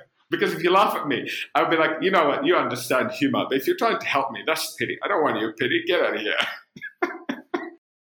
[0.30, 3.44] because if you laugh at me, I'll be like, you know what, you understand humor.
[3.48, 4.98] But if you're trying to help me, that's pity.
[5.04, 5.84] I don't want your pity.
[5.86, 6.34] Get out of here.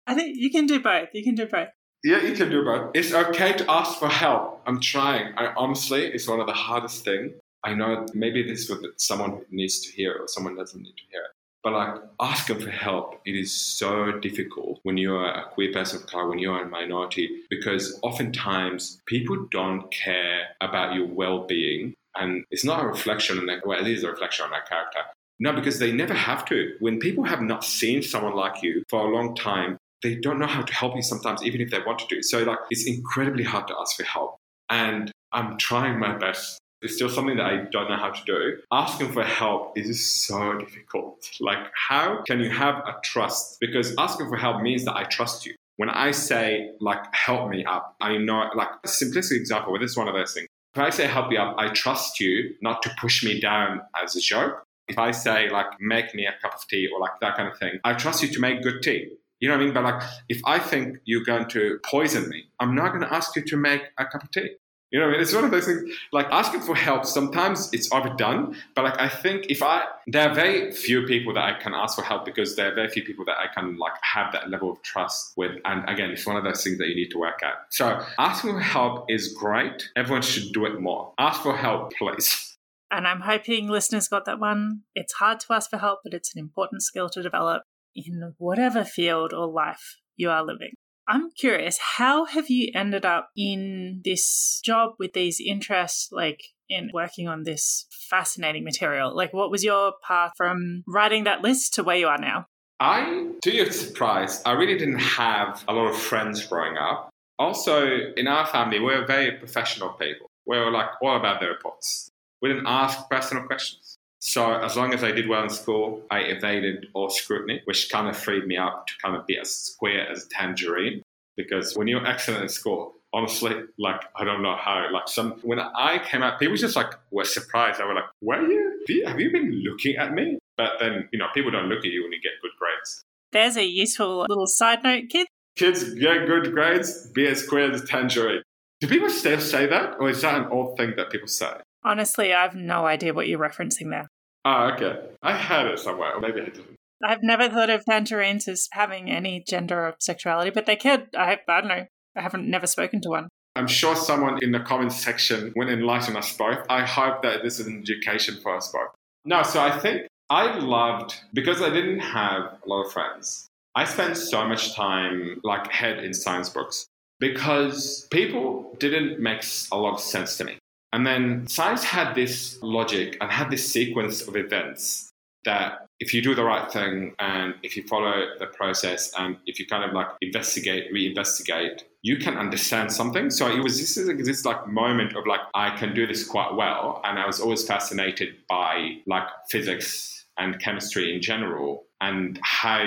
[0.07, 1.11] I think you can do both.
[1.13, 1.69] You can do both.
[2.03, 2.93] Yeah, you can do both.
[2.95, 4.63] It's okay to ask for help.
[4.67, 5.35] I'm trying.
[5.37, 7.33] I honestly, it's one of the hardest things
[7.69, 11.25] I know maybe this is someone needs to hear or someone doesn't need to hear.
[11.63, 16.07] But like asking for help, it is so difficult when you're a queer person of
[16.07, 22.65] color, when you're a minority, because oftentimes people don't care about your well-being, and it's
[22.65, 23.67] not a reflection on that.
[23.67, 25.01] Well, it is a reflection on that character.
[25.39, 26.75] No, because they never have to.
[26.81, 30.47] When people have not seen someone like you for a long time, they don't know
[30.47, 32.23] how to help you sometimes, even if they want to do.
[32.23, 34.37] So, like, it's incredibly hard to ask for help.
[34.71, 36.59] And I'm trying my best.
[36.81, 38.59] It's still something that I don't know how to do.
[38.71, 41.29] Asking for help is so difficult.
[41.41, 43.59] Like, how can you have a trust?
[43.61, 45.55] Because asking for help means that I trust you.
[45.77, 49.93] When I say, like, help me up, I know, like, a simplistic example, but this
[49.93, 50.49] is one of those things.
[50.75, 54.15] If I say help you up, I trust you not to push me down as
[54.15, 54.63] a joke.
[54.87, 57.59] If I say, like, make me a cup of tea or like that kind of
[57.59, 59.11] thing, I trust you to make good tea.
[59.41, 59.75] You know what I mean?
[59.75, 63.37] But like, if I think you're going to poison me, I'm not going to ask
[63.37, 64.51] you to make a cup of tea.
[64.91, 65.23] You know what I mean?
[65.23, 68.57] It's one of those things, like asking for help, sometimes it's overdone.
[68.75, 71.95] But like, I think if I, there are very few people that I can ask
[71.95, 74.71] for help because there are very few people that I can like have that level
[74.71, 75.53] of trust with.
[75.67, 77.55] And again, it's one of those things that you need to work at.
[77.69, 79.91] So asking for help is great.
[79.95, 81.13] Everyone should do it more.
[81.19, 82.57] Ask for help, please.
[82.91, 84.85] And I'm hoping listeners got that one.
[84.95, 87.63] It's hard to ask for help, but it's an important skill to develop
[87.95, 90.73] in whatever field or life you are living.
[91.09, 96.91] I'm curious, how have you ended up in this job with these interests, like in
[96.93, 99.17] working on this fascinating material?
[99.17, 102.47] Like, what was your path from writing that list to where you are now?
[102.79, 107.09] I, to your surprise, I really didn't have a lot of friends growing up.
[107.39, 110.29] Also, in our family, we're very professional people.
[110.47, 112.11] We were like all about the reports.
[112.43, 113.98] We didn't ask personal questions.
[114.21, 118.09] So as long as I did well in school, I evaded all scrutiny, which kind
[118.09, 121.03] of freed me up to kind of be as square as a tangerine.
[121.37, 124.89] Because when you're excellent in school, honestly, like I don't know how.
[124.93, 127.79] Like some when I came out, people just like were surprised.
[127.79, 129.05] They were like, "Were you?
[129.07, 132.03] Have you been looking at me?" But then you know, people don't look at you
[132.03, 133.03] when you get good grades.
[133.31, 135.29] There's a useful little side note, kids.
[135.57, 138.43] Kids get good grades, be as square as a tangerine.
[138.81, 141.53] Do people still say that, or is that an old thing that people say?
[141.89, 144.09] Honestly, I have no idea what you're referencing there.
[144.45, 145.01] Oh, okay.
[145.23, 146.77] I had it somewhere, or maybe I didn't.
[147.03, 151.09] I've never thought of tangerines as having any gender or sexuality, but they could.
[151.17, 151.87] I, I don't know.
[152.15, 153.29] I haven't never spoken to one.
[153.57, 156.59] I'm sure someone in the comments section will enlighten us both.
[156.69, 158.91] I hope that this is an education for us both.
[159.25, 163.85] No, so I think I loved, because I didn't have a lot of friends, I
[163.85, 166.87] spent so much time like head in science books
[167.19, 170.59] because people didn't make a lot of sense to me.
[170.93, 175.13] And then science had this logic and had this sequence of events
[175.45, 179.59] that if you do the right thing and if you follow the process and if
[179.59, 183.31] you kind of like investigate, reinvestigate, you can understand something.
[183.31, 183.95] So it was this
[184.27, 187.67] this like moment of like I can do this quite well, and I was always
[187.67, 192.85] fascinated by like physics and chemistry in general and how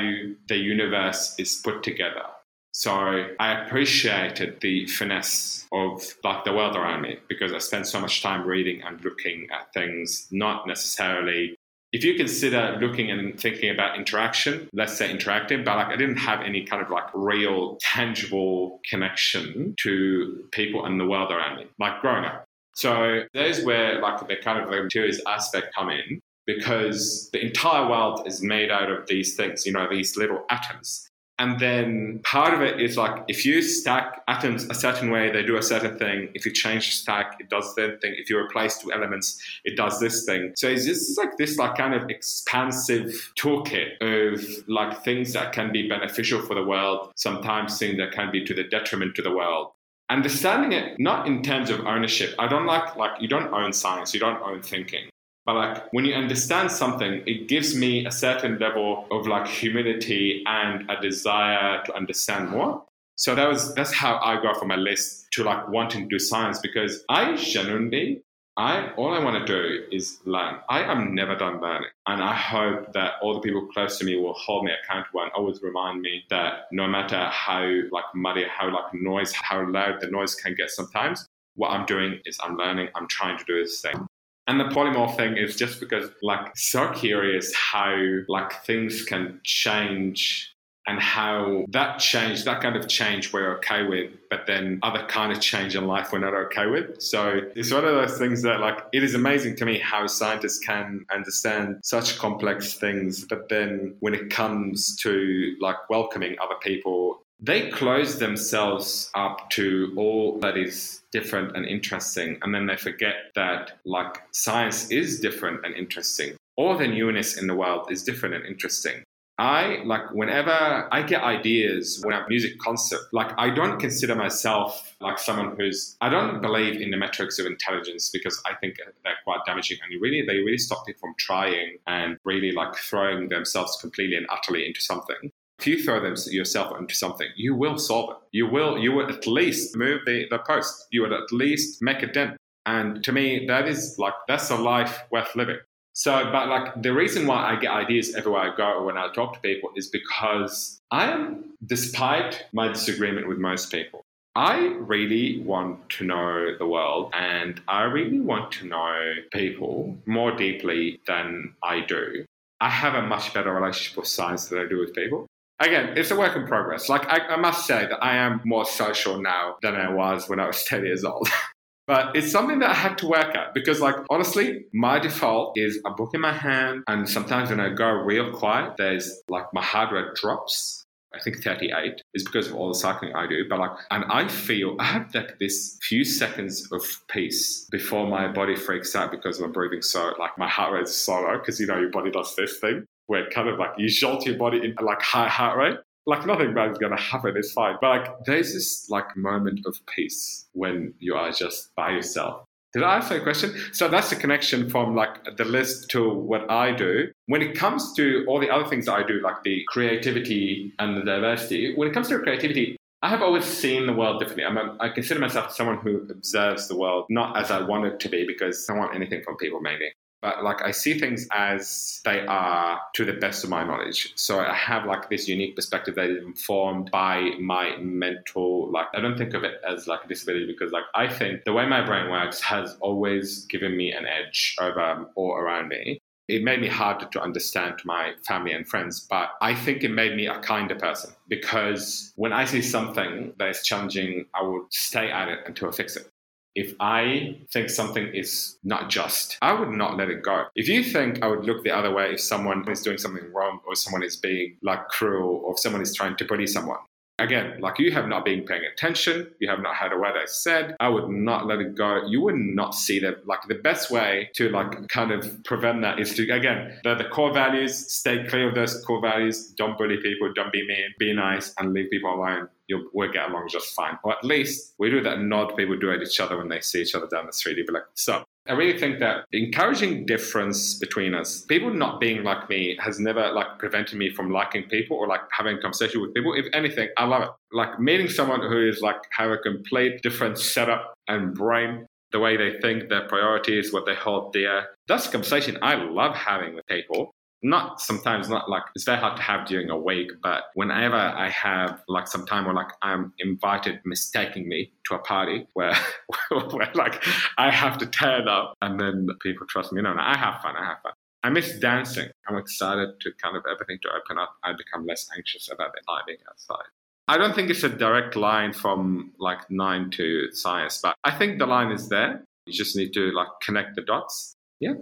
[0.47, 2.23] the universe is put together.
[2.73, 2.91] So
[3.39, 8.21] I appreciated the finesse of like the world around me because I spent so much
[8.21, 11.57] time reading and looking at things, not necessarily
[11.91, 16.17] if you consider looking and thinking about interaction, let's say interactive, but like I didn't
[16.17, 21.65] have any kind of like real tangible connection to people and the world around me,
[21.79, 22.45] like growing up.
[22.75, 27.89] So there's where like the kind of the materials aspect come in because the entire
[27.89, 31.09] world is made out of these things, you know, these little atoms.
[31.41, 35.41] And then part of it is like if you stack atoms a certain way, they
[35.41, 36.29] do a certain thing.
[36.35, 38.13] If you change the stack, it does that thing.
[38.15, 40.51] If you replace two elements, it does this thing.
[40.55, 45.71] So it's just like this like kind of expansive toolkit of like things that can
[45.71, 49.31] be beneficial for the world, sometimes things that can be to the detriment to the
[49.31, 49.71] world.
[50.11, 52.35] Understanding it not in terms of ownership.
[52.37, 55.10] I don't like like you don't own science, you don't own thinking.
[55.51, 60.43] But like when you understand something, it gives me a certain level of like humility
[60.47, 62.85] and a desire to understand more.
[63.17, 66.19] So that was that's how I got from my list to like wanting to do
[66.19, 68.21] science because I genuinely
[68.55, 70.55] I all I want to do is learn.
[70.69, 71.89] I am never done learning.
[72.07, 75.31] And I hope that all the people close to me will hold me accountable and
[75.33, 77.61] always remind me that no matter how
[77.91, 82.21] like muddy, how like noise, how loud the noise can get sometimes, what I'm doing
[82.25, 84.07] is I'm learning, I'm trying to do this thing.
[84.47, 87.95] And the polymorph thing is just because, like, so curious how,
[88.27, 90.51] like, things can change
[90.87, 95.31] and how that change, that kind of change we're okay with, but then other kind
[95.31, 96.99] of change in life we're not okay with.
[96.99, 100.57] So it's one of those things that, like, it is amazing to me how scientists
[100.57, 107.20] can understand such complex things, but then when it comes to, like, welcoming other people
[107.41, 113.15] they close themselves up to all that is different and interesting and then they forget
[113.35, 118.35] that like science is different and interesting all the newness in the world is different
[118.35, 119.03] and interesting
[119.41, 124.13] I like whenever I get ideas when I have music concert, like I don't consider
[124.13, 128.75] myself like someone who's I don't believe in the metrics of intelligence because I think
[129.03, 133.29] they're quite damaging and really they really stop people from trying and really like throwing
[133.29, 135.31] themselves completely and utterly into something.
[135.61, 138.17] If you throw them yourself into something, you will solve it.
[138.31, 140.87] You will you will at least move the, the post.
[140.89, 142.35] You would at least make a dent.
[142.65, 145.59] And to me, that is like that's a life worth living.
[145.93, 149.13] So, but like the reason why I get ideas everywhere I go or when I
[149.13, 154.01] talk to people is because I am, despite my disagreement with most people,
[154.35, 160.31] I really want to know the world and I really want to know people more
[160.35, 162.25] deeply than I do.
[162.61, 165.27] I have a much better relationship with science than I do with people.
[165.61, 166.89] Again, it's a work in progress.
[166.89, 170.39] Like, I, I must say that I am more social now than I was when
[170.39, 171.29] I was 10 years old.
[171.87, 175.77] But it's something that I had to work at because, like, honestly, my default is
[175.85, 176.83] a book in my hand.
[176.87, 180.85] And sometimes when I go real quiet, there's like my heart rate drops.
[181.13, 183.43] I think 38 is because of all the cycling I do.
[183.49, 188.31] But like, and I feel I have like this few seconds of peace before my
[188.31, 191.59] body freaks out because I'm breathing so, like, my heart rate is so low because
[191.59, 194.37] you know your body does this thing where it kind of like you jolt your
[194.37, 197.35] body in like high heart rate like nothing bad is to happen.
[197.37, 197.75] It's fine.
[197.79, 202.43] But like there's this like moment of peace when you are just by yourself.
[202.73, 203.53] Did I answer your question?
[203.73, 207.11] So that's the connection from like the list to what I do.
[207.27, 211.01] When it comes to all the other things I do, like the creativity and the
[211.03, 214.45] diversity, when it comes to creativity, I have always seen the world differently.
[214.45, 217.99] I'm a, I consider myself someone who observes the world not as I want it
[217.99, 219.91] to be because I want anything from people mainly
[220.21, 224.13] but like I see things as they are to the best of my knowledge.
[224.15, 229.01] So I have like this unique perspective that is informed by my mental like I
[229.01, 231.85] don't think of it as like a disability because like I think the way my
[231.85, 235.99] brain works has always given me an edge over um, all around me.
[236.27, 240.15] It made me harder to understand my family and friends, but I think it made
[240.15, 245.11] me a kinder person because when I see something that is challenging, I would stay
[245.11, 246.07] at it until I fix it.
[246.55, 250.45] If I think something is not just, I would not let it go.
[250.55, 253.59] If you think I would look the other way if someone is doing something wrong
[253.65, 256.79] or someone is being like cruel or if someone is trying to bully someone,
[257.21, 260.25] again, like you have not been paying attention, you have not heard a word I
[260.25, 262.01] said, I would not let it go.
[262.07, 263.27] You would not see that.
[263.27, 267.05] Like the best way to like kind of prevent that is to again, the, the
[267.05, 271.13] core values, stay clear of those core values, don't bully people, don't be mean, be
[271.13, 273.97] nice, and leave people alone you'll we'll get along just fine.
[274.03, 276.81] Or at least we do that nod people do at each other when they see
[276.81, 277.57] each other down the street.
[277.57, 282.23] You'd be like, so I really think that encouraging difference between us, people not being
[282.23, 286.01] like me, has never like prevented me from liking people or like having a conversation
[286.01, 286.33] with people.
[286.33, 287.29] If anything, I love it.
[287.51, 292.37] Like meeting someone who is like have a complete different setup and brain, the way
[292.37, 294.67] they think, their priorities, what they hold dear.
[294.87, 297.11] That's a conversation I love having with people
[297.43, 301.27] not sometimes not like it's very hard to have during a week but whenever i
[301.29, 305.75] have like some time or like i'm invited mistakenly to a party where,
[306.51, 307.03] where like
[307.37, 309.81] i have to turn up and then people trust me.
[309.81, 310.93] No no i have fun i have fun.
[311.23, 312.09] I miss dancing.
[312.27, 314.37] I'm excited to kind of everything to open up.
[314.43, 316.65] I become less anxious about the being outside.
[317.07, 321.39] I don't think it's a direct line from like nine to science but i think
[321.39, 322.23] the line is there.
[322.45, 324.35] You just need to like connect the dots.
[324.59, 324.73] Yeah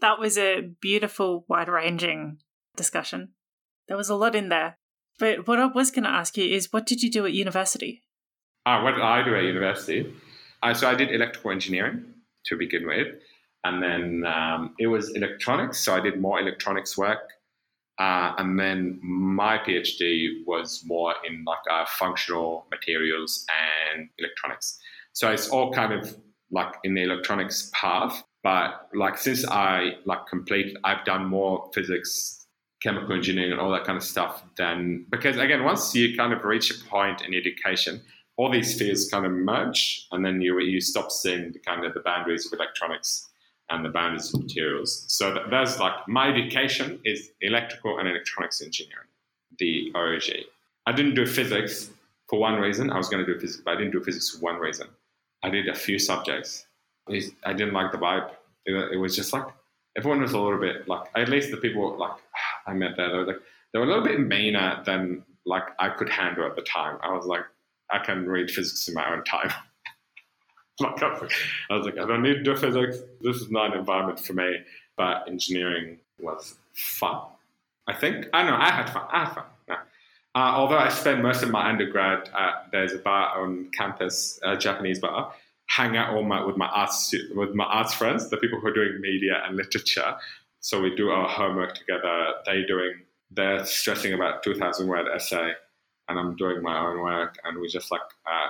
[0.00, 2.38] that was a beautiful, wide ranging
[2.76, 3.30] discussion.
[3.88, 4.78] There was a lot in there.
[5.18, 8.04] But what I was going to ask you is what did you do at university?
[8.64, 10.12] Ah, what did I do at university?
[10.62, 12.04] Uh, so I did electrical engineering
[12.46, 13.08] to begin with.
[13.64, 15.78] And then um, it was electronics.
[15.78, 17.30] So I did more electronics work.
[17.98, 23.44] Uh, and then my PhD was more in like uh, functional materials
[23.92, 24.78] and electronics.
[25.14, 26.16] So it's all kind of
[26.52, 28.22] like in the electronics path.
[28.48, 32.46] But like since I like complete, I've done more physics,
[32.82, 34.42] chemical engineering, and all that kind of stuff.
[34.56, 38.00] Than because again, once you kind of reach a point in education,
[38.38, 41.92] all these fields kind of merge, and then you you stop seeing the kind of
[41.92, 43.28] the boundaries of electronics
[43.68, 45.04] and the boundaries of materials.
[45.08, 49.08] So that, that's like my education is electrical and electronics engineering,
[49.58, 50.44] the OEG.
[50.86, 51.90] I didn't do physics
[52.30, 52.88] for one reason.
[52.88, 54.86] I was going to do physics, but I didn't do physics for one reason.
[55.42, 56.64] I did a few subjects
[57.44, 58.30] I didn't like the vibe.
[58.68, 59.46] It, it, was just like
[59.96, 62.12] everyone was a little bit like at least the people like
[62.66, 63.40] I met there they were like
[63.72, 66.98] they were a little bit meaner than like I could handle at the time.
[67.02, 67.44] I was like
[67.90, 69.50] I can read physics in my own time.
[70.80, 72.98] like I was like I don't need to do physics.
[73.20, 74.58] This is not an environment for me.
[74.96, 77.22] But engineering was fun.
[77.86, 79.06] I think I know I had fun.
[79.10, 79.44] I had fun.
[80.34, 82.30] Uh, although I spent most of my undergrad,
[82.70, 85.32] there's a bar on campus, a Japanese bar,
[85.68, 88.74] hang out all my, with my arts with my arts friends, the people who are
[88.74, 90.16] doing media and literature.
[90.60, 92.34] So we do our homework together.
[92.46, 95.52] They doing they're stressing about 2,000 word essay,
[96.08, 98.48] and I'm doing my own work, and we just like uh,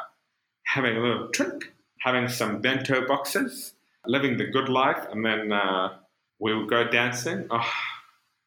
[0.64, 3.74] having a little drink, having some bento boxes,
[4.06, 5.94] living the good life, and then uh,
[6.38, 7.46] we'll go dancing.
[7.50, 7.70] Oh,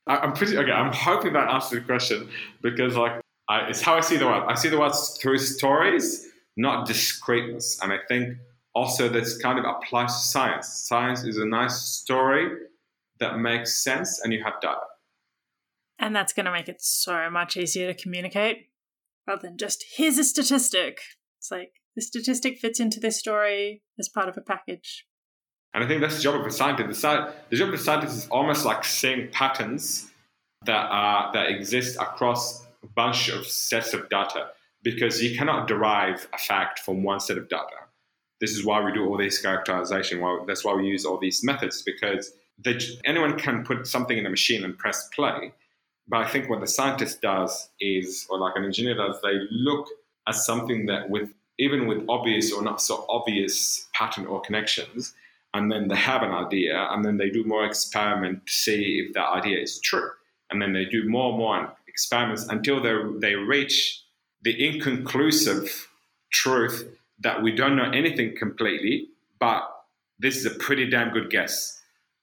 [0.07, 0.71] I'm pretty okay.
[0.71, 2.29] I'm hoping that answers the question
[2.61, 4.45] because like I, it's how I see the world.
[4.47, 8.37] I see the world through stories, not discreteness, and I think
[8.73, 10.67] also this kind of applies to science.
[10.67, 12.49] Science is a nice story
[13.19, 14.79] that makes sense, and you have data.
[15.99, 18.69] And that's going to make it so much easier to communicate
[19.27, 20.99] rather than just, here's a statistic.
[21.39, 25.05] It's like, the statistic fits into this story as part of a package.
[25.73, 27.01] And I think that's the job of a scientist.
[27.01, 30.09] The, the job of a scientist is almost like seeing patterns
[30.65, 34.47] that are that exist across a bunch of sets of data
[34.83, 37.65] because you cannot derive a fact from one set of data.
[38.41, 40.19] This is why we do all this characterization.
[40.19, 42.33] Well, that's why we use all these methods because
[43.05, 45.53] anyone can put something in a machine and press play.
[46.07, 49.87] But I think what the scientist does is, or like an engineer does, they look
[50.27, 51.29] at something that with
[51.59, 55.13] even with obvious or not so obvious pattern or connections,
[55.53, 59.13] and then they have an idea, and then they do more experiment to see if
[59.13, 60.09] that idea is true,
[60.49, 64.03] and then they do more and more experiments until they they reach
[64.41, 65.87] the inconclusive
[66.31, 66.87] truth
[67.21, 69.07] that we don't know anything completely,
[69.39, 69.63] but
[70.19, 71.79] this is a pretty damn good guess.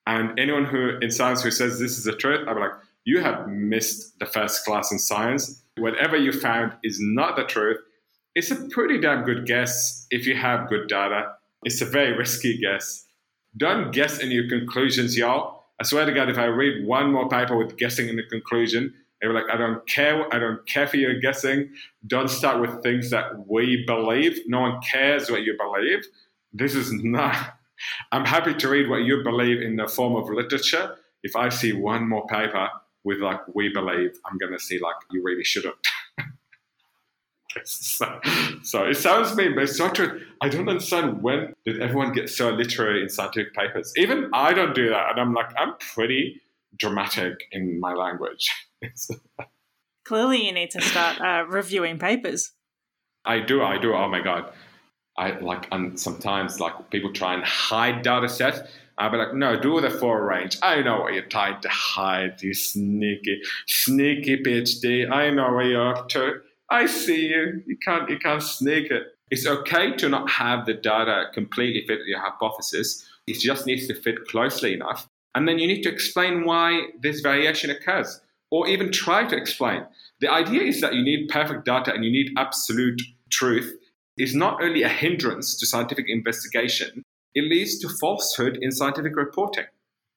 [0.07, 2.73] And anyone who in science who says this is the truth, I'm like,
[3.05, 5.63] you have missed the first class in science.
[5.77, 7.79] Whatever you found is not the truth.
[8.35, 11.33] It's a pretty damn good guess if you have good data.
[11.65, 13.05] It's a very risky guess.
[13.57, 15.65] Don't guess in your conclusions, y'all.
[15.81, 18.95] I swear to God, if I read one more paper with guessing in the conclusion,
[19.21, 20.33] they were like, I don't care.
[20.33, 21.71] I don't care for your guessing.
[22.07, 24.39] Don't start with things that we believe.
[24.47, 26.05] No one cares what you believe.
[26.53, 27.37] This is not.
[28.13, 30.97] I'm happy to read what you believe in the form of literature.
[31.23, 32.69] If I see one more paper
[33.05, 35.75] with like we believe, I'm going to see like you really shouldn't.
[37.65, 38.21] so,
[38.63, 40.25] so, it sounds mean, but it's not true.
[40.41, 43.93] I don't understand when did everyone get so literary in scientific papers.
[43.97, 46.41] Even I don't do that, and I'm like I'm pretty
[46.77, 48.49] dramatic in my language.
[50.05, 52.53] Clearly, you need to start uh, reviewing papers.
[53.25, 53.63] I do.
[53.63, 53.95] I do.
[53.95, 54.53] Oh my god.
[55.19, 58.61] I like, and sometimes like people try and hide data sets.
[58.97, 60.59] I'll be like, no, do the full range.
[60.63, 65.11] I know what you're trying to hide, you sneaky, sneaky PhD.
[65.11, 66.41] I know where you're up to.
[66.71, 67.63] I see you.
[67.67, 69.03] You can't, you can't sneak it.
[69.31, 73.07] It's okay to not have the data completely fit your hypothesis.
[73.27, 75.09] It just needs to fit closely enough.
[75.35, 78.21] And then you need to explain why this variation occurs,
[78.51, 79.85] or even try to explain.
[80.21, 83.01] The idea is that you need perfect data and you need absolute
[83.31, 83.73] truth
[84.17, 87.03] is not only a hindrance to scientific investigation,
[87.35, 89.67] it leads to falsehood in scientific reporting.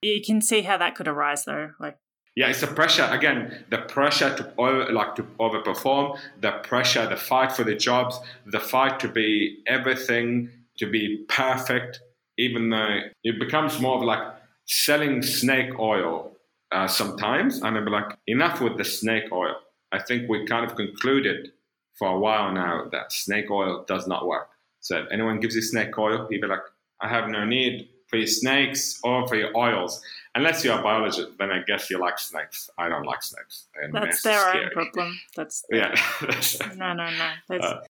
[0.02, 1.72] You can see how that could arise, though.
[1.80, 1.98] Like,
[2.36, 3.66] yeah, it's the pressure again.
[3.70, 8.60] The pressure to over, like to overperform, the pressure, the fight for the jobs, the
[8.60, 12.00] fight to be everything, to be perfect.
[12.38, 14.24] Even though it becomes more of like
[14.72, 16.32] selling snake oil
[16.72, 19.56] uh, sometimes, and I'd be like, enough with the snake oil.
[19.92, 21.52] I think we kind of concluded
[22.00, 24.48] for a while now that snake oil does not work.
[24.80, 26.62] So if anyone gives you snake oil, you'd be like,
[27.02, 30.02] I have no need for your snakes or for your oils.
[30.36, 32.70] Unless you're a biologist, then I guess you like snakes.
[32.78, 33.68] I don't like snakes.
[33.76, 34.66] They're That's their scary.
[34.66, 35.20] own problem.
[35.36, 35.94] That's yeah.
[36.78, 37.30] no, no, no.
[37.50, 37.82] There's uh,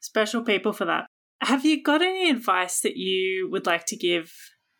[0.00, 1.06] special people for that.
[1.42, 4.32] Have you got any advice that you would like to give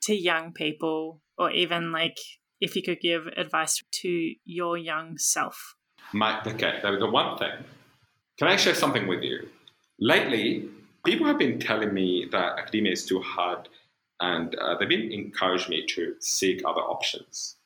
[0.03, 2.19] to young people, or even like
[2.61, 5.75] if you could give advice to your young self?
[6.13, 7.65] My, okay, the one thing
[8.39, 9.49] can I share something with you?
[9.99, 10.69] Lately,
[11.05, 13.69] people have been telling me that academia is too hard,
[14.21, 17.57] and uh, they've been encouraging me to seek other options.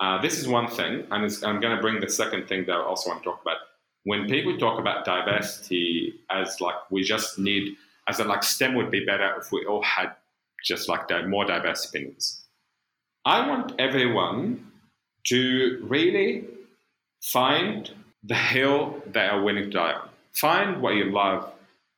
[0.00, 2.82] Uh, this is one thing, and I'm going to bring the second thing that I
[2.82, 3.58] also want to talk about.
[4.02, 7.76] When people talk about diversity as like we just need,
[8.08, 10.10] as a like STEM would be better if we all had
[10.64, 12.43] just like more diverse opinions.
[13.26, 14.70] I want everyone
[15.28, 16.44] to really
[17.22, 17.90] find
[18.22, 20.08] the hill that are willing to die on.
[20.32, 21.50] Find what you love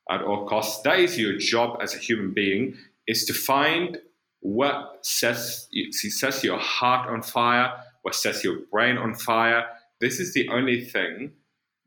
[0.09, 0.81] at all costs.
[0.83, 3.97] That is your job as a human being, is to find
[4.39, 7.73] what sets, sets your heart on fire,
[8.03, 9.67] what sets your brain on fire.
[9.99, 11.33] This is the only thing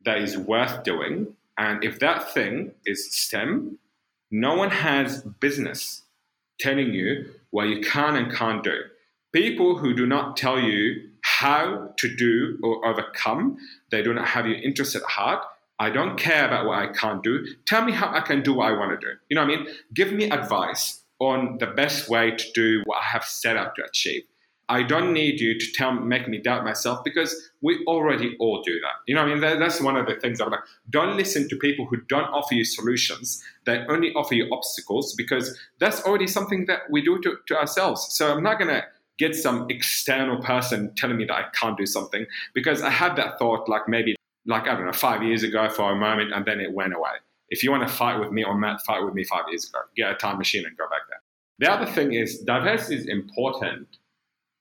[0.04, 1.34] that is worth doing.
[1.56, 3.78] And if that thing is STEM,
[4.30, 6.02] no one has business
[6.58, 8.80] telling you what you can and can't do.
[9.32, 13.56] People who do not tell you how to do or overcome.
[13.90, 15.44] They do not have your interest at heart.
[15.78, 17.46] I don't care about what I can't do.
[17.66, 19.12] Tell me how I can do what I want to do.
[19.28, 19.66] You know what I mean?
[19.94, 23.84] Give me advice on the best way to do what I have set out to
[23.84, 24.22] achieve.
[24.68, 28.78] I don't need you to tell make me doubt myself because we already all do
[28.80, 28.92] that.
[29.06, 30.60] You know, what I mean, that, that's one of the things I'm like.
[30.88, 33.42] Don't listen to people who don't offer you solutions.
[33.66, 38.08] They only offer you obstacles because that's already something that we do to, to ourselves.
[38.12, 38.84] So I'm not gonna
[39.20, 43.38] get some external person telling me that I can't do something because I had that
[43.38, 44.16] thought like maybe
[44.46, 47.16] like I don't know five years ago for a moment and then it went away.
[47.50, 49.80] If you want to fight with me on that, fight with me five years ago.
[49.94, 51.20] Get a time machine and go back there.
[51.58, 53.86] The other thing is diversity is important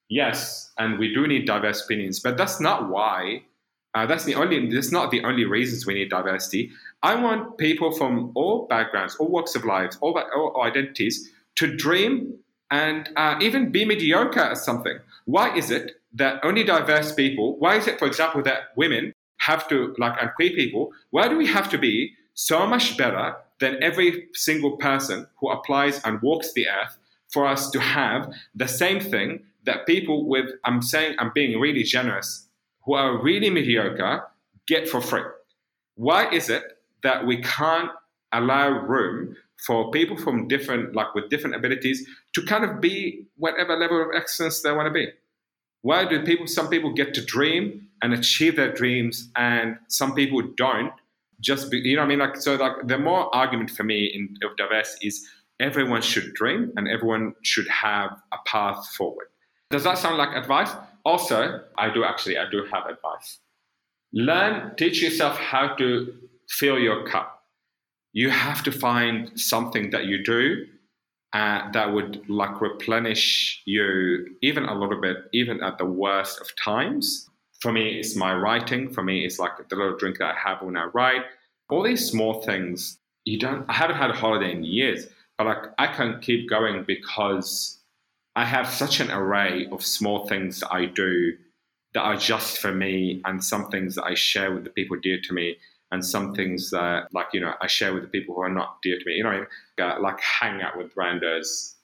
[0.09, 3.43] yes, and we do need diverse opinions, but that's not why.
[3.95, 4.71] Uh, that's the only.
[4.71, 6.71] That's not the only reasons we need diversity.
[7.01, 12.37] I want people from all backgrounds, all walks of life, all, all identities to dream
[12.71, 14.99] and uh, even be mediocre at something.
[15.25, 17.57] Why is it that only diverse people?
[17.59, 20.91] Why is it, for example, that women have to like and queer people?
[21.11, 26.01] Why do we have to be so much better than every single person who applies
[26.03, 26.97] and walks the earth
[27.31, 31.83] for us to have the same thing that people with, I'm saying, I'm being really
[31.83, 32.47] generous,
[32.85, 34.23] who are really mediocre,
[34.67, 35.23] get for free.
[35.95, 36.63] Why is it
[37.03, 37.91] that we can't
[38.31, 39.35] allow room
[39.65, 44.07] for people from different, like with different abilities, to kind of be whatever level of
[44.15, 45.07] excellence they want to be?
[45.81, 50.41] Why do people, some people get to dream and achieve their dreams, and some people
[50.57, 50.93] don't?
[51.41, 54.05] Just be, you know, what I mean, like so, like the more argument for me
[54.05, 55.25] in of diversity is
[55.59, 59.27] everyone should dream and everyone should have a path forward.
[59.69, 60.71] Does that sound like advice?
[61.05, 63.39] Also, I do actually, I do have advice.
[64.11, 66.13] Learn, teach yourself how to
[66.49, 67.38] fill your cup.
[68.19, 70.65] You have to find something that you do
[71.31, 76.47] uh, that would like replenish you even a little bit, even at the worst of
[76.61, 77.29] times.
[77.61, 78.91] For me, it's my writing.
[78.91, 81.21] For me, it's like the little drink that I have when I write.
[81.69, 82.97] All these small things.
[83.23, 83.63] You don't.
[83.69, 85.07] I haven't had a holiday in years,
[85.37, 87.79] but like I can keep going because
[88.35, 91.37] I have such an array of small things that I do
[91.93, 95.21] that are just for me, and some things that I share with the people dear
[95.23, 95.55] to me,
[95.91, 98.77] and some things that, like, you know, I share with the people who are not
[98.83, 99.13] dear to me.
[99.15, 99.45] You know,
[99.99, 101.75] like hang out with randos.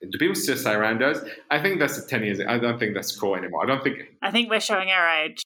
[0.00, 1.28] Do people still say randos?
[1.50, 2.40] I think that's 10 years.
[2.40, 3.62] I don't think that's cool anymore.
[3.62, 3.98] I don't think.
[4.22, 5.42] I think we're showing our age.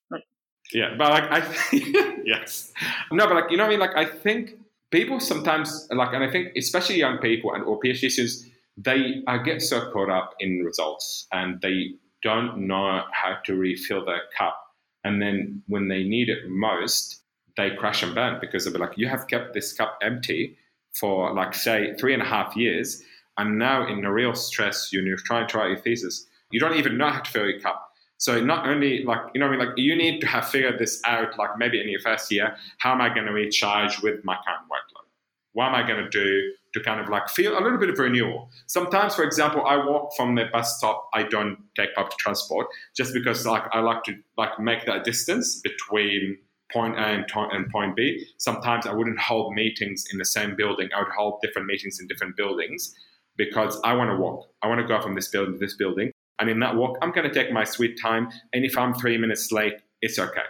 [0.73, 2.73] Yeah, but like, I yes.
[3.11, 3.81] No, but like, you know what I mean?
[3.81, 4.57] Like, I think
[4.91, 8.47] people sometimes, like, and I think especially young people and or PhD students,
[8.77, 14.05] they uh, get so caught up in results and they don't know how to refill
[14.05, 14.59] their cup.
[15.05, 17.21] And then when they need it most,
[17.57, 20.57] they crash and burn because they'll be like, you have kept this cup empty
[20.93, 23.03] for like say three and a half years,
[23.37, 26.27] and now in the real stress, you're trying to write your thesis.
[26.51, 27.91] You don't even know how to fill your cup.
[28.19, 31.01] So not only like you know, I mean, like you need to have figured this
[31.05, 31.37] out.
[31.39, 34.63] Like maybe in your first year, how am I going to recharge with my current
[34.71, 35.09] workload?
[35.53, 37.99] What am I going to do to kind of like feel a little bit of
[37.99, 38.51] renewal.
[38.67, 41.09] Sometimes, for example, I walk from the bus stop.
[41.15, 45.61] I don't take public transport just because like I like to like make that distance
[45.61, 46.39] between
[46.75, 48.27] point A and, and point B.
[48.37, 50.91] Sometimes I wouldn't hold meetings in the same building.
[50.95, 52.95] I would hold different meetings in different buildings
[53.37, 54.47] because I want to walk.
[54.63, 56.11] I want to go from this building to this building.
[56.39, 58.29] And in that walk, I'm going to take my sweet time.
[58.53, 60.43] And if I'm three minutes late, it's okay.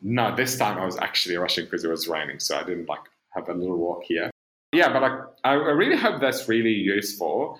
[0.00, 2.38] No, this time I was actually rushing because it was raining.
[2.38, 3.00] So I didn't like
[3.34, 4.30] have a little walk here
[4.76, 7.58] yeah, but I really hope that's really useful.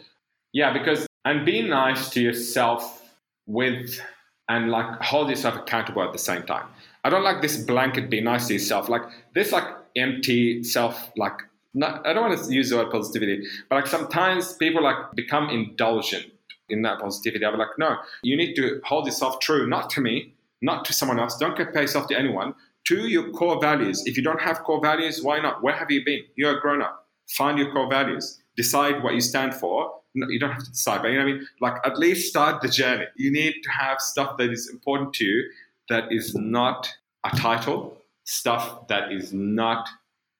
[0.52, 3.02] Yeah, because and be nice to yourself
[3.46, 4.00] with
[4.48, 6.66] and like hold yourself accountable at the same time.
[7.06, 8.88] I don't like this blanket be nice to yourself.
[8.88, 9.02] Like
[9.32, 11.38] this like empty self like
[11.72, 15.48] not, I don't want to use the word positivity, but like sometimes people like become
[15.50, 16.26] indulgent
[16.68, 17.44] in that positivity.
[17.44, 21.20] I'm like, no, you need to hold yourself true, not to me, not to someone
[21.20, 21.36] else.
[21.36, 22.54] Don't compare yourself to anyone.
[22.88, 24.02] To your core values.
[24.06, 25.62] If you don't have core values, why not?
[25.62, 26.22] Where have you been?
[26.34, 29.92] You're a grown up find your core values, decide what you stand for.
[30.14, 31.48] No, you don't have to decide, but you know what I mean?
[31.60, 33.04] Like at least start the journey.
[33.16, 35.50] You need to have stuff that is important to you
[35.88, 36.92] that is not
[37.24, 39.88] a title, stuff that is not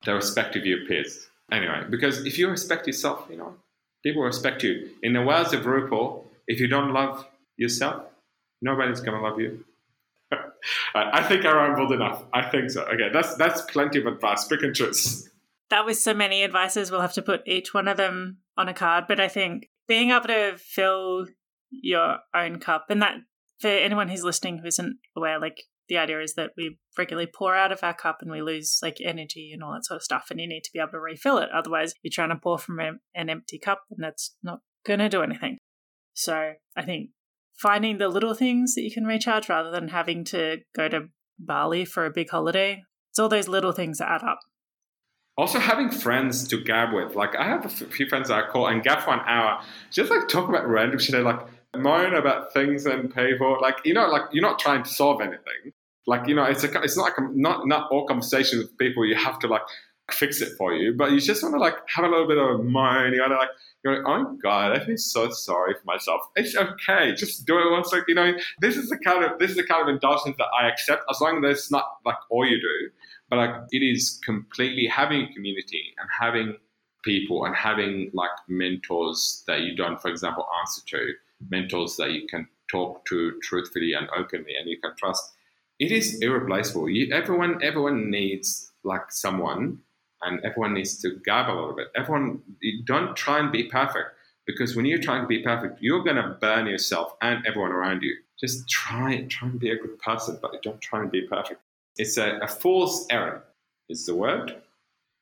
[0.05, 1.29] the respect of your peers.
[1.53, 3.55] Anyway, because if you respect yourself, you know,
[4.03, 4.91] people respect you.
[5.03, 7.25] In the words of RuPaul, if you don't love
[7.57, 8.03] yourself,
[8.61, 9.65] nobody's gonna love you.
[10.95, 12.25] I think I rambled enough.
[12.33, 12.83] I think so.
[12.83, 14.45] Okay, that's that's plenty of advice.
[14.47, 15.29] Pick and choose
[15.71, 16.91] that was so many advices.
[16.91, 19.05] We'll have to put each one of them on a card.
[19.09, 21.27] But I think being able to fill
[21.71, 23.17] your own cup, and that
[23.59, 27.55] for anyone who's listening who isn't aware, like the idea is that we regularly pour
[27.55, 30.27] out of our cup and we lose like energy and all that sort of stuff.
[30.31, 31.49] And you need to be able to refill it.
[31.55, 35.23] Otherwise, you're trying to pour from an empty cup and that's not going to do
[35.23, 35.59] anything.
[36.15, 37.11] So I think
[37.57, 41.85] finding the little things that you can recharge rather than having to go to Bali
[41.85, 42.83] for a big holiday.
[43.11, 44.41] It's all those little things that add up
[45.37, 47.15] also having friends to gab with.
[47.15, 50.11] Like I have a few friends that I call and gab for an hour, just
[50.11, 51.23] like talk about random shit.
[51.23, 51.41] Like
[51.79, 53.59] moan about things and people.
[53.61, 55.73] Like you know, like you're not trying to solve anything.
[56.07, 59.17] Like you know, it's a it's not like not not all conversations with people you
[59.17, 59.63] have to like
[60.13, 62.61] fix it for you, but you just want to like have a little bit of
[62.61, 63.13] a moan.
[63.13, 63.49] You want to like
[63.85, 66.21] you're like, oh God, I feel so sorry for myself.
[66.37, 67.93] It's okay, just do it once.
[67.93, 70.49] Like you know, this is the kind of this is the kind of indulgence that
[70.59, 72.91] I accept as long as it's not like all you do,
[73.29, 76.57] but like it is completely having a community and having
[77.07, 81.13] people and having like mentors that you don't, for example, answer to,
[81.49, 85.33] mentors that you can talk to truthfully and openly and you can trust.
[85.79, 86.89] It is irreplaceable.
[86.89, 89.81] You, everyone, everyone needs like someone,
[90.23, 91.89] and everyone needs to gab a little bit.
[91.95, 92.41] Everyone,
[92.85, 94.11] don't try and be perfect
[94.47, 98.17] because when you're trying to be perfect, you're gonna burn yourself and everyone around you.
[98.41, 101.61] Just try, try and be a good person, but don't try and be perfect.
[101.97, 103.43] It's a, a fool's errand,
[103.89, 104.57] is the word.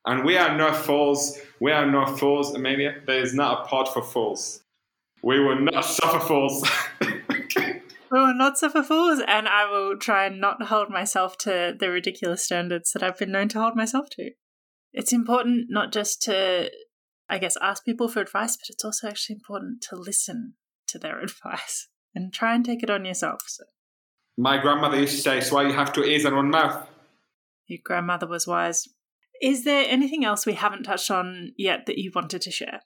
[0.07, 1.39] And we are no fools.
[1.61, 2.97] We are no fools, Amelia.
[3.07, 4.63] There is not a pod for fools.
[5.25, 6.69] We will not suffer fools.
[8.11, 11.91] We will not suffer fools, and I will try and not hold myself to the
[11.91, 14.31] ridiculous standards that I've been known to hold myself to.
[14.93, 16.71] It's important not just to,
[17.29, 20.55] I guess, ask people for advice, but it's also actually important to listen
[20.89, 23.41] to their advice and try and take it on yourself.
[23.49, 23.65] So.
[24.39, 26.87] My grandmother used to say, "It's why you have two ears and one mouth."
[27.67, 28.87] Your grandmother was wise.
[29.43, 32.83] Is there anything else we haven't touched on yet that you wanted to share?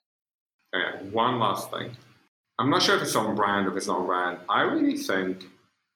[0.73, 1.95] Okay, one last thing.
[2.59, 4.39] I'm not sure if it's on brand or if it's not on brand.
[4.49, 5.45] I really think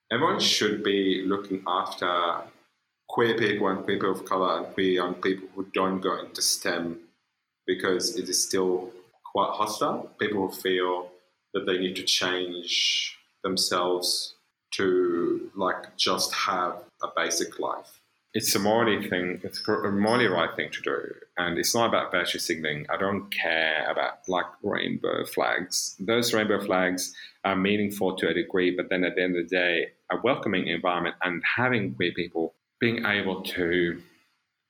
[0.09, 2.37] everyone should be looking after
[3.09, 6.99] queer people and people of color and queer young people who don't go into STEM
[7.67, 8.91] because it is still
[9.33, 10.09] quite hostile.
[10.17, 11.09] People feel
[11.53, 14.35] that they need to change themselves
[14.75, 17.99] to like just have a basic life
[18.33, 19.39] it's a morally thing.
[19.43, 22.87] It's a morally right thing to do, and it's not about virtue signaling.
[22.89, 25.95] I don't care about like rainbow flags.
[25.99, 27.13] Those rainbow flags
[27.45, 30.67] are meaningful to a degree, but then at the end of the day, a welcoming
[30.67, 34.01] environment and having queer people being able to,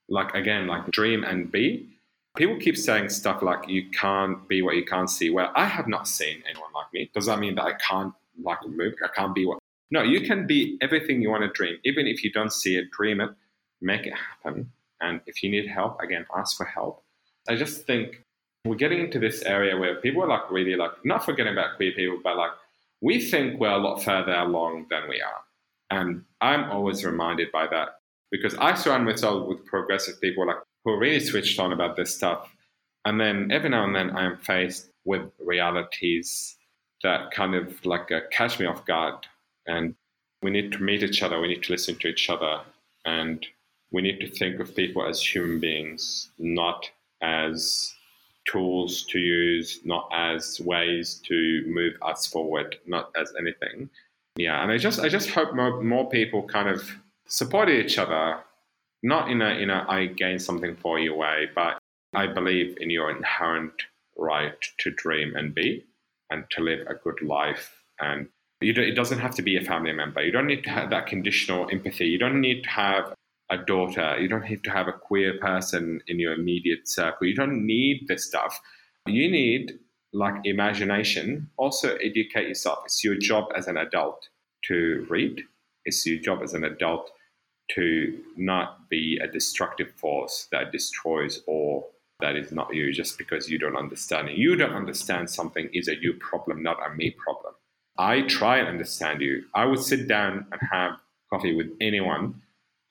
[0.10, 1.90] like again, like dream and be.
[2.36, 5.88] People keep saying stuff like "you can't be what you can't see." Well, I have
[5.88, 7.10] not seen anyone like me.
[7.14, 8.96] Does that mean that I can't like move?
[9.06, 9.60] I can't be what?
[9.92, 12.90] No, you can be everything you want to dream, even if you don't see it.
[12.92, 13.30] Dream it
[13.84, 14.72] make it happen.
[15.02, 17.04] And if you need help, again, ask for help.
[17.48, 18.24] I just think
[18.66, 21.92] we're getting into this area where people are like really like not forgetting about queer
[21.92, 22.52] people, but like
[23.02, 25.42] we think we're a lot further along than we are.
[25.92, 28.00] And I'm always reminded by that
[28.32, 32.16] because I surround myself with progressive people like who are really switched on about this
[32.16, 32.50] stuff.
[33.06, 36.56] And then every now and then I am faced with realities
[37.04, 39.28] that kind of like uh, catch me off guard.
[39.68, 39.96] And
[40.42, 42.62] we need to meet each other, we need to listen to each other,
[43.06, 43.46] and
[43.94, 46.90] we need to think of people as human beings, not
[47.22, 47.94] as
[48.46, 53.90] tools to use, not as ways to move us forward, not as anything.
[54.36, 56.92] Yeah, and I just I just hope more, more people kind of
[57.28, 58.40] support each other,
[59.04, 61.78] not in a in a I gain something for you way, but
[62.16, 63.74] I believe in your inherent
[64.18, 65.86] right to dream and be,
[66.32, 67.84] and to live a good life.
[68.00, 68.28] And
[68.60, 70.24] it doesn't have to be a family member.
[70.24, 72.08] You don't need to have that conditional empathy.
[72.08, 73.14] You don't need to have
[73.50, 74.18] a daughter.
[74.20, 77.28] You don't have to have a queer person in your immediate circle.
[77.28, 78.60] You don't need this stuff.
[79.06, 79.80] You need
[80.14, 81.50] like imagination.
[81.58, 82.80] Also, educate yourself.
[82.86, 84.30] It's your job as an adult
[84.66, 85.42] to read.
[85.86, 87.12] It's your job as an adult
[87.72, 91.86] to not be a destructive force that destroys or
[92.20, 94.38] that is not you just because you don't understand it.
[94.38, 97.54] You don't understand something is a you problem, not a me problem.
[97.98, 99.44] I try and understand you.
[99.54, 100.94] I would sit down and have
[101.30, 102.36] coffee with anyone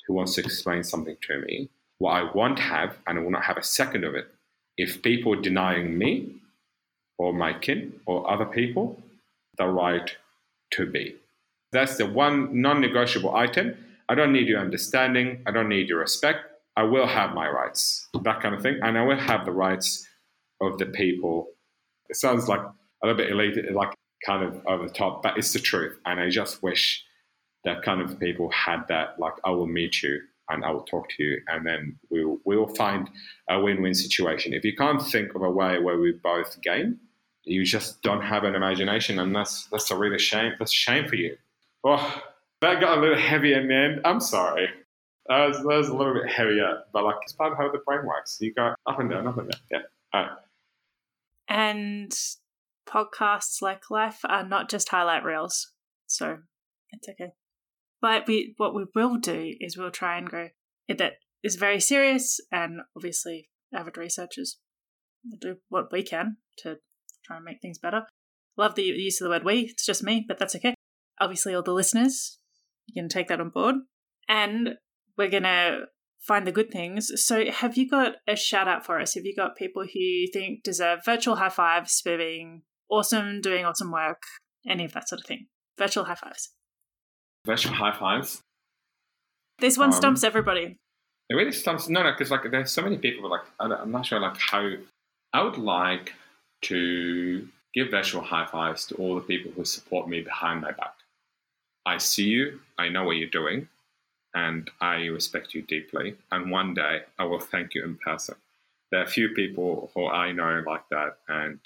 [0.07, 3.45] who wants to explain something to me, what I won't have, and I will not
[3.45, 4.29] have a second of it,
[4.77, 6.37] if people denying me
[7.19, 9.03] or my kin or other people
[9.59, 10.17] the right
[10.73, 11.17] to be.
[11.73, 13.77] That's the one non negotiable item.
[14.09, 15.43] I don't need your understanding.
[15.47, 16.41] I don't need your respect.
[16.77, 18.79] I will have my rights, that kind of thing.
[18.83, 20.07] And I will have the rights
[20.61, 21.49] of the people.
[22.09, 23.95] It sounds like a little bit elite, like
[24.27, 25.99] kind of over the top, but it's the truth.
[26.07, 27.05] And I just wish
[27.65, 31.09] that kind of people had that like I will meet you and I will talk
[31.11, 33.09] to you and then we'll we'll find
[33.49, 34.53] a win-win situation.
[34.53, 36.99] If you can't think of a way where we both gain,
[37.45, 40.53] you just don't have an imagination and that's that's a really shame.
[40.59, 41.37] That's a shame for you.
[41.85, 42.23] Oh,
[42.61, 44.01] that got a little heavy in the end.
[44.05, 44.69] I'm sorry.
[45.29, 47.79] That was, that was a little bit heavier, but like it's part of how the
[47.79, 48.39] brain works.
[48.41, 49.61] You go up and down, up and down.
[49.71, 49.79] Yeah.
[50.13, 50.31] All right.
[51.49, 52.13] And
[52.87, 55.73] podcasts like life are not just highlight reels.
[56.07, 56.39] So
[56.91, 57.33] it's okay.
[58.03, 60.49] But we, what we will do is we'll try and go
[60.89, 64.59] that is very serious, and obviously, avid researchers
[65.25, 66.77] will do what we can to
[67.25, 68.03] try and make things better.
[68.57, 69.61] Love the use of the word we.
[69.61, 70.75] It's just me, but that's okay.
[71.21, 72.39] Obviously, all the listeners,
[72.87, 73.77] you can take that on board.
[74.29, 74.75] And
[75.17, 75.87] we're to
[76.21, 77.11] find the good things.
[77.17, 79.15] So, have you got a shout out for us?
[79.15, 83.65] Have you got people who you think deserve virtual high fives for being awesome, doing
[83.65, 84.23] awesome work,
[84.69, 85.47] any of that sort of thing?
[85.79, 86.51] Virtual high fives.
[87.45, 88.43] Virtual high fives.
[89.59, 90.77] This one Um, stumps everybody.
[91.29, 91.89] It really stumps.
[91.89, 93.29] No, no, because like there's so many people.
[93.31, 94.73] Like I'm not sure like how.
[95.33, 96.13] I would like
[96.63, 100.95] to give virtual high fives to all the people who support me behind my back.
[101.87, 102.61] I see you.
[102.79, 103.69] I know what you're doing,
[104.35, 106.17] and I respect you deeply.
[106.31, 108.37] And one day I will thank you in person.
[108.91, 111.59] There are a few people who I know like that, and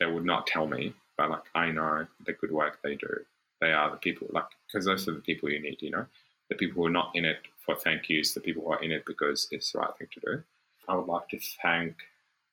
[0.00, 3.24] they would not tell me, but like I know the good work they do.
[3.64, 5.80] They are the people like because those are the people you need.
[5.80, 6.06] You know
[6.50, 8.92] the people who are not in it for thank yous, the people who are in
[8.92, 10.42] it because it's the right thing to do.
[10.86, 11.94] I would like to thank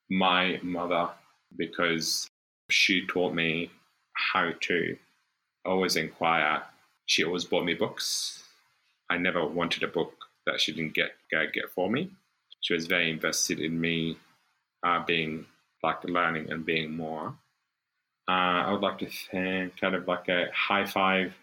[0.10, 1.10] my mother
[1.58, 2.30] because
[2.70, 3.72] she taught me
[4.14, 4.98] how to
[5.66, 6.64] always inquire.
[7.08, 8.42] She always bought me books.
[9.10, 10.14] I never wanted a book
[10.46, 12.10] that she didn't get get, for me.
[12.62, 14.18] She was very invested in me
[14.84, 15.46] uh, being
[15.84, 17.36] like learning and being more.
[18.32, 21.34] Uh, I would like to thank kind of like a high five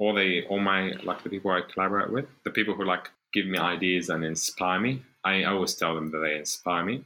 [0.00, 3.46] all the all my like the people I collaborate with, the people who like give
[3.46, 5.02] me ideas and inspire me.
[5.22, 7.04] I always tell them that they inspire me.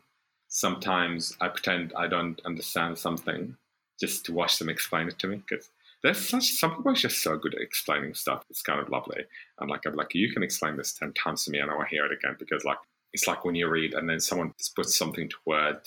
[0.48, 3.56] Sometimes I pretend I don't understand something
[4.00, 5.68] just to watch them explain it to me because
[6.02, 8.44] there's such some people are just so good at explaining stuff.
[8.48, 9.24] It's kind of lovely.
[9.58, 11.84] And like I'm like, you can explain this ten times to me and I will
[11.84, 12.78] hear it again because like
[13.12, 15.80] it's like when you read and then someone puts something to word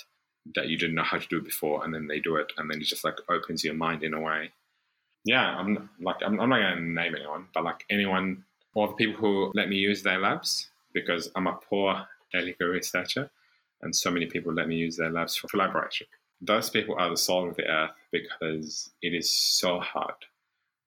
[0.53, 2.79] that you didn't know how to do before and then they do it and then
[2.79, 4.51] it just like opens your mind in a way
[5.25, 8.93] yeah, I'm like I'm, I'm not going to name anyone, but like anyone or the
[8.93, 13.29] people who let me use their labs because I'm a poor legal researcher,
[13.81, 16.07] and so many people let me use their labs for collaboration.
[16.41, 20.13] Those people are the soul of the earth because it is so hard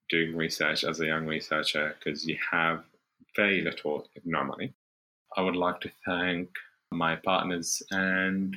[0.09, 2.83] doing research as a young researcher because you have
[3.35, 4.73] very little, if no money.
[5.35, 6.49] I would like to thank
[6.91, 8.55] my partners and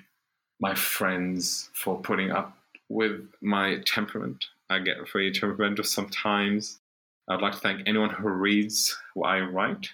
[0.62, 2.56] my friends for putting up
[2.88, 4.44] with my temperament.
[4.70, 6.78] I get very temperamental sometimes.
[7.28, 9.88] I'd like to thank anyone who reads what I write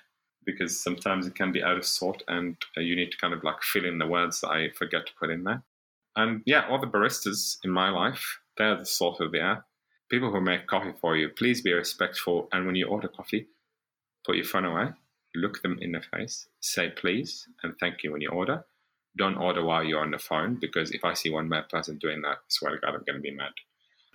[0.44, 3.42] because sometimes it can be out of sort and uh, you need to kind of
[3.44, 5.62] like fill in the words that I forget to put in there.
[6.16, 9.64] And yeah, all the baristas in my life, they're the salt of the earth.
[10.10, 12.48] People who make coffee for you, please be respectful.
[12.52, 13.46] And when you order coffee,
[14.26, 14.88] put your phone away,
[15.34, 18.64] look them in the face, say please and thank you when you order.
[19.18, 22.22] Don't order while you're on the phone because if I see one mad person doing
[22.22, 23.52] that, I swear to God, I'm going to be mad.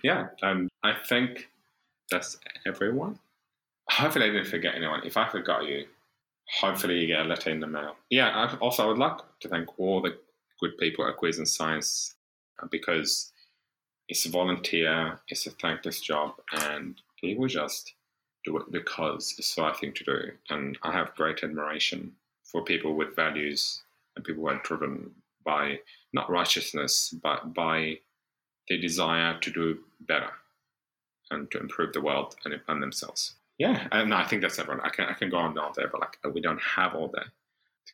[0.02, 1.48] Yeah, and I think
[2.10, 3.18] that's everyone.
[3.90, 5.02] Hopefully, I didn't forget anyone.
[5.04, 5.86] If I forgot you,
[6.60, 7.96] hopefully you get a letter in the mail.
[8.10, 10.16] Yeah, I also I would like to thank all the
[10.60, 12.14] good people at Queers in Science
[12.62, 13.32] uh, because
[14.08, 17.94] it's a volunteer, it's a thankless job, and people just
[18.44, 20.20] do it because it's the right thing to do.
[20.50, 23.83] And I have great admiration for people with values
[24.16, 25.10] and people who are driven
[25.44, 25.78] by
[26.12, 27.98] not righteousness, but by
[28.68, 30.30] the desire to do better
[31.30, 33.34] and to improve the world and, and themselves.
[33.58, 34.84] Yeah, and I think that's everyone.
[34.84, 37.22] I can I can go on all day, but like we don't have all day.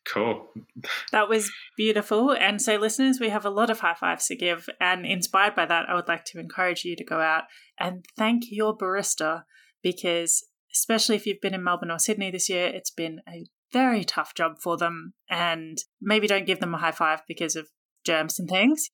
[0.06, 0.48] Cool.
[1.12, 2.32] That was beautiful.
[2.32, 4.68] And so, listeners, we have a lot of high fives to give.
[4.80, 7.44] And inspired by that, I would like to encourage you to go out
[7.78, 9.42] and thank your barista
[9.82, 14.04] because, especially if you've been in Melbourne or Sydney this year, it's been a very
[14.04, 15.14] tough job for them.
[15.28, 17.68] And maybe don't give them a high five because of
[18.04, 18.90] germs and things.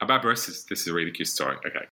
[0.00, 1.56] About baristas, this is a really cute story.
[1.64, 1.86] Okay.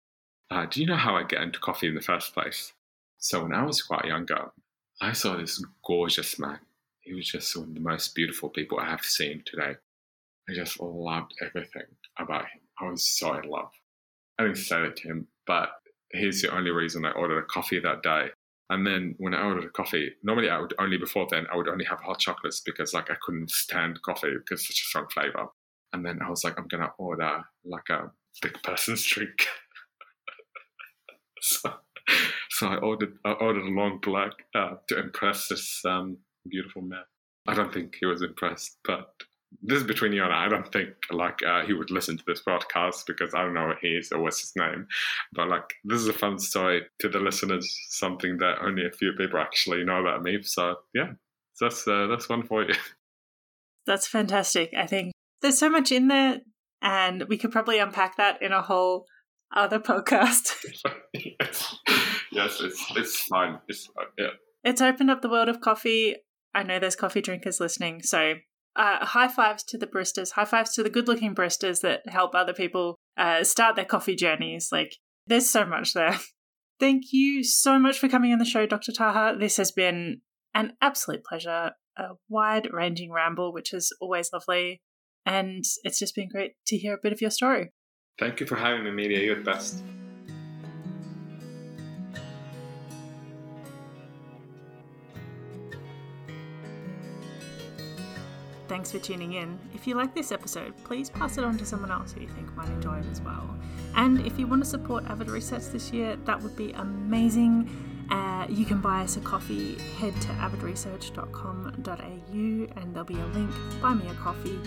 [0.51, 2.73] Uh, do you know how I get into coffee in the first place?
[3.19, 4.53] So when I was quite younger,
[5.01, 6.61] I saw this gorgeous man.
[7.01, 9.77] He was just one of the most beautiful people I have seen today.
[10.49, 11.87] I just loved everything
[12.19, 12.61] about him.
[12.81, 13.71] I was so in love.
[14.39, 15.71] I didn't say that to him, but
[16.13, 18.29] here's the only reason I ordered a coffee that day.
[18.69, 21.69] And then when I ordered a coffee, normally I would only before then I would
[21.69, 25.07] only have hot chocolates because like I couldn't stand coffee because it's such a strong
[25.13, 25.47] flavor.
[25.93, 28.11] And then I was like, I'm gonna order like a
[28.43, 29.47] big person's drink.
[31.41, 31.75] so,
[32.51, 37.05] so I ordered I ordered a long black uh, to impress this um, beautiful man.
[37.47, 39.13] I don't think he was impressed, but
[39.63, 40.47] this is between you and I.
[40.47, 43.69] I don't think like uh, he would listen to this podcast because I don't know
[43.69, 44.87] who he is or what's his name.
[45.33, 49.13] But like this is a fun story to the listeners, something that only a few
[49.13, 50.43] people actually know about me.
[50.43, 51.13] So yeah,
[51.55, 52.75] so that's uh, that's one for you.
[53.87, 54.73] That's fantastic.
[54.77, 56.41] I think there's so much in there,
[56.83, 59.07] and we could probably unpack that in a whole
[59.55, 60.57] other podcast.
[61.15, 61.77] yes.
[62.33, 63.61] yes, it's it's fine.
[63.69, 64.07] It's fine.
[64.19, 64.31] Yeah.
[64.65, 66.17] it's opened up the world of coffee.
[66.53, 68.35] I know there's coffee drinkers listening, so
[68.77, 72.35] uh, high fives to the baristas, high fives to the good looking baristas that help
[72.35, 74.69] other people uh, start their coffee journeys.
[74.71, 74.97] Like,
[75.27, 76.19] There's so much there.
[76.81, 78.93] Thank you so much for coming on the show, Dr.
[78.93, 79.39] Taha.
[79.39, 80.21] This has been
[80.55, 84.83] an absolute pleasure, a wide ranging ramble, which is always lovely.
[85.25, 87.73] And it's just been great to hear a bit of your story.
[88.19, 89.21] Thank you for having me, Amelia.
[89.21, 89.83] You're the best.
[98.69, 99.59] Thanks for tuning in.
[99.75, 102.55] If you like this episode, please pass it on to someone else who you think
[102.57, 103.57] might enjoy it as well.
[103.95, 107.71] And if you want to support Avid Research this year, that would be amazing.
[108.11, 109.77] Uh, you can buy us a coffee.
[109.99, 113.51] Head to avidresearch.com.au and there'll be a link.
[113.81, 114.59] Buy me a coffee,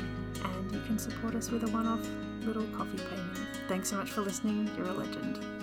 [0.44, 2.06] and you can support us with a one off
[2.46, 3.38] little coffee payment.
[3.68, 4.70] Thanks so much for listening.
[4.78, 5.59] You're a legend.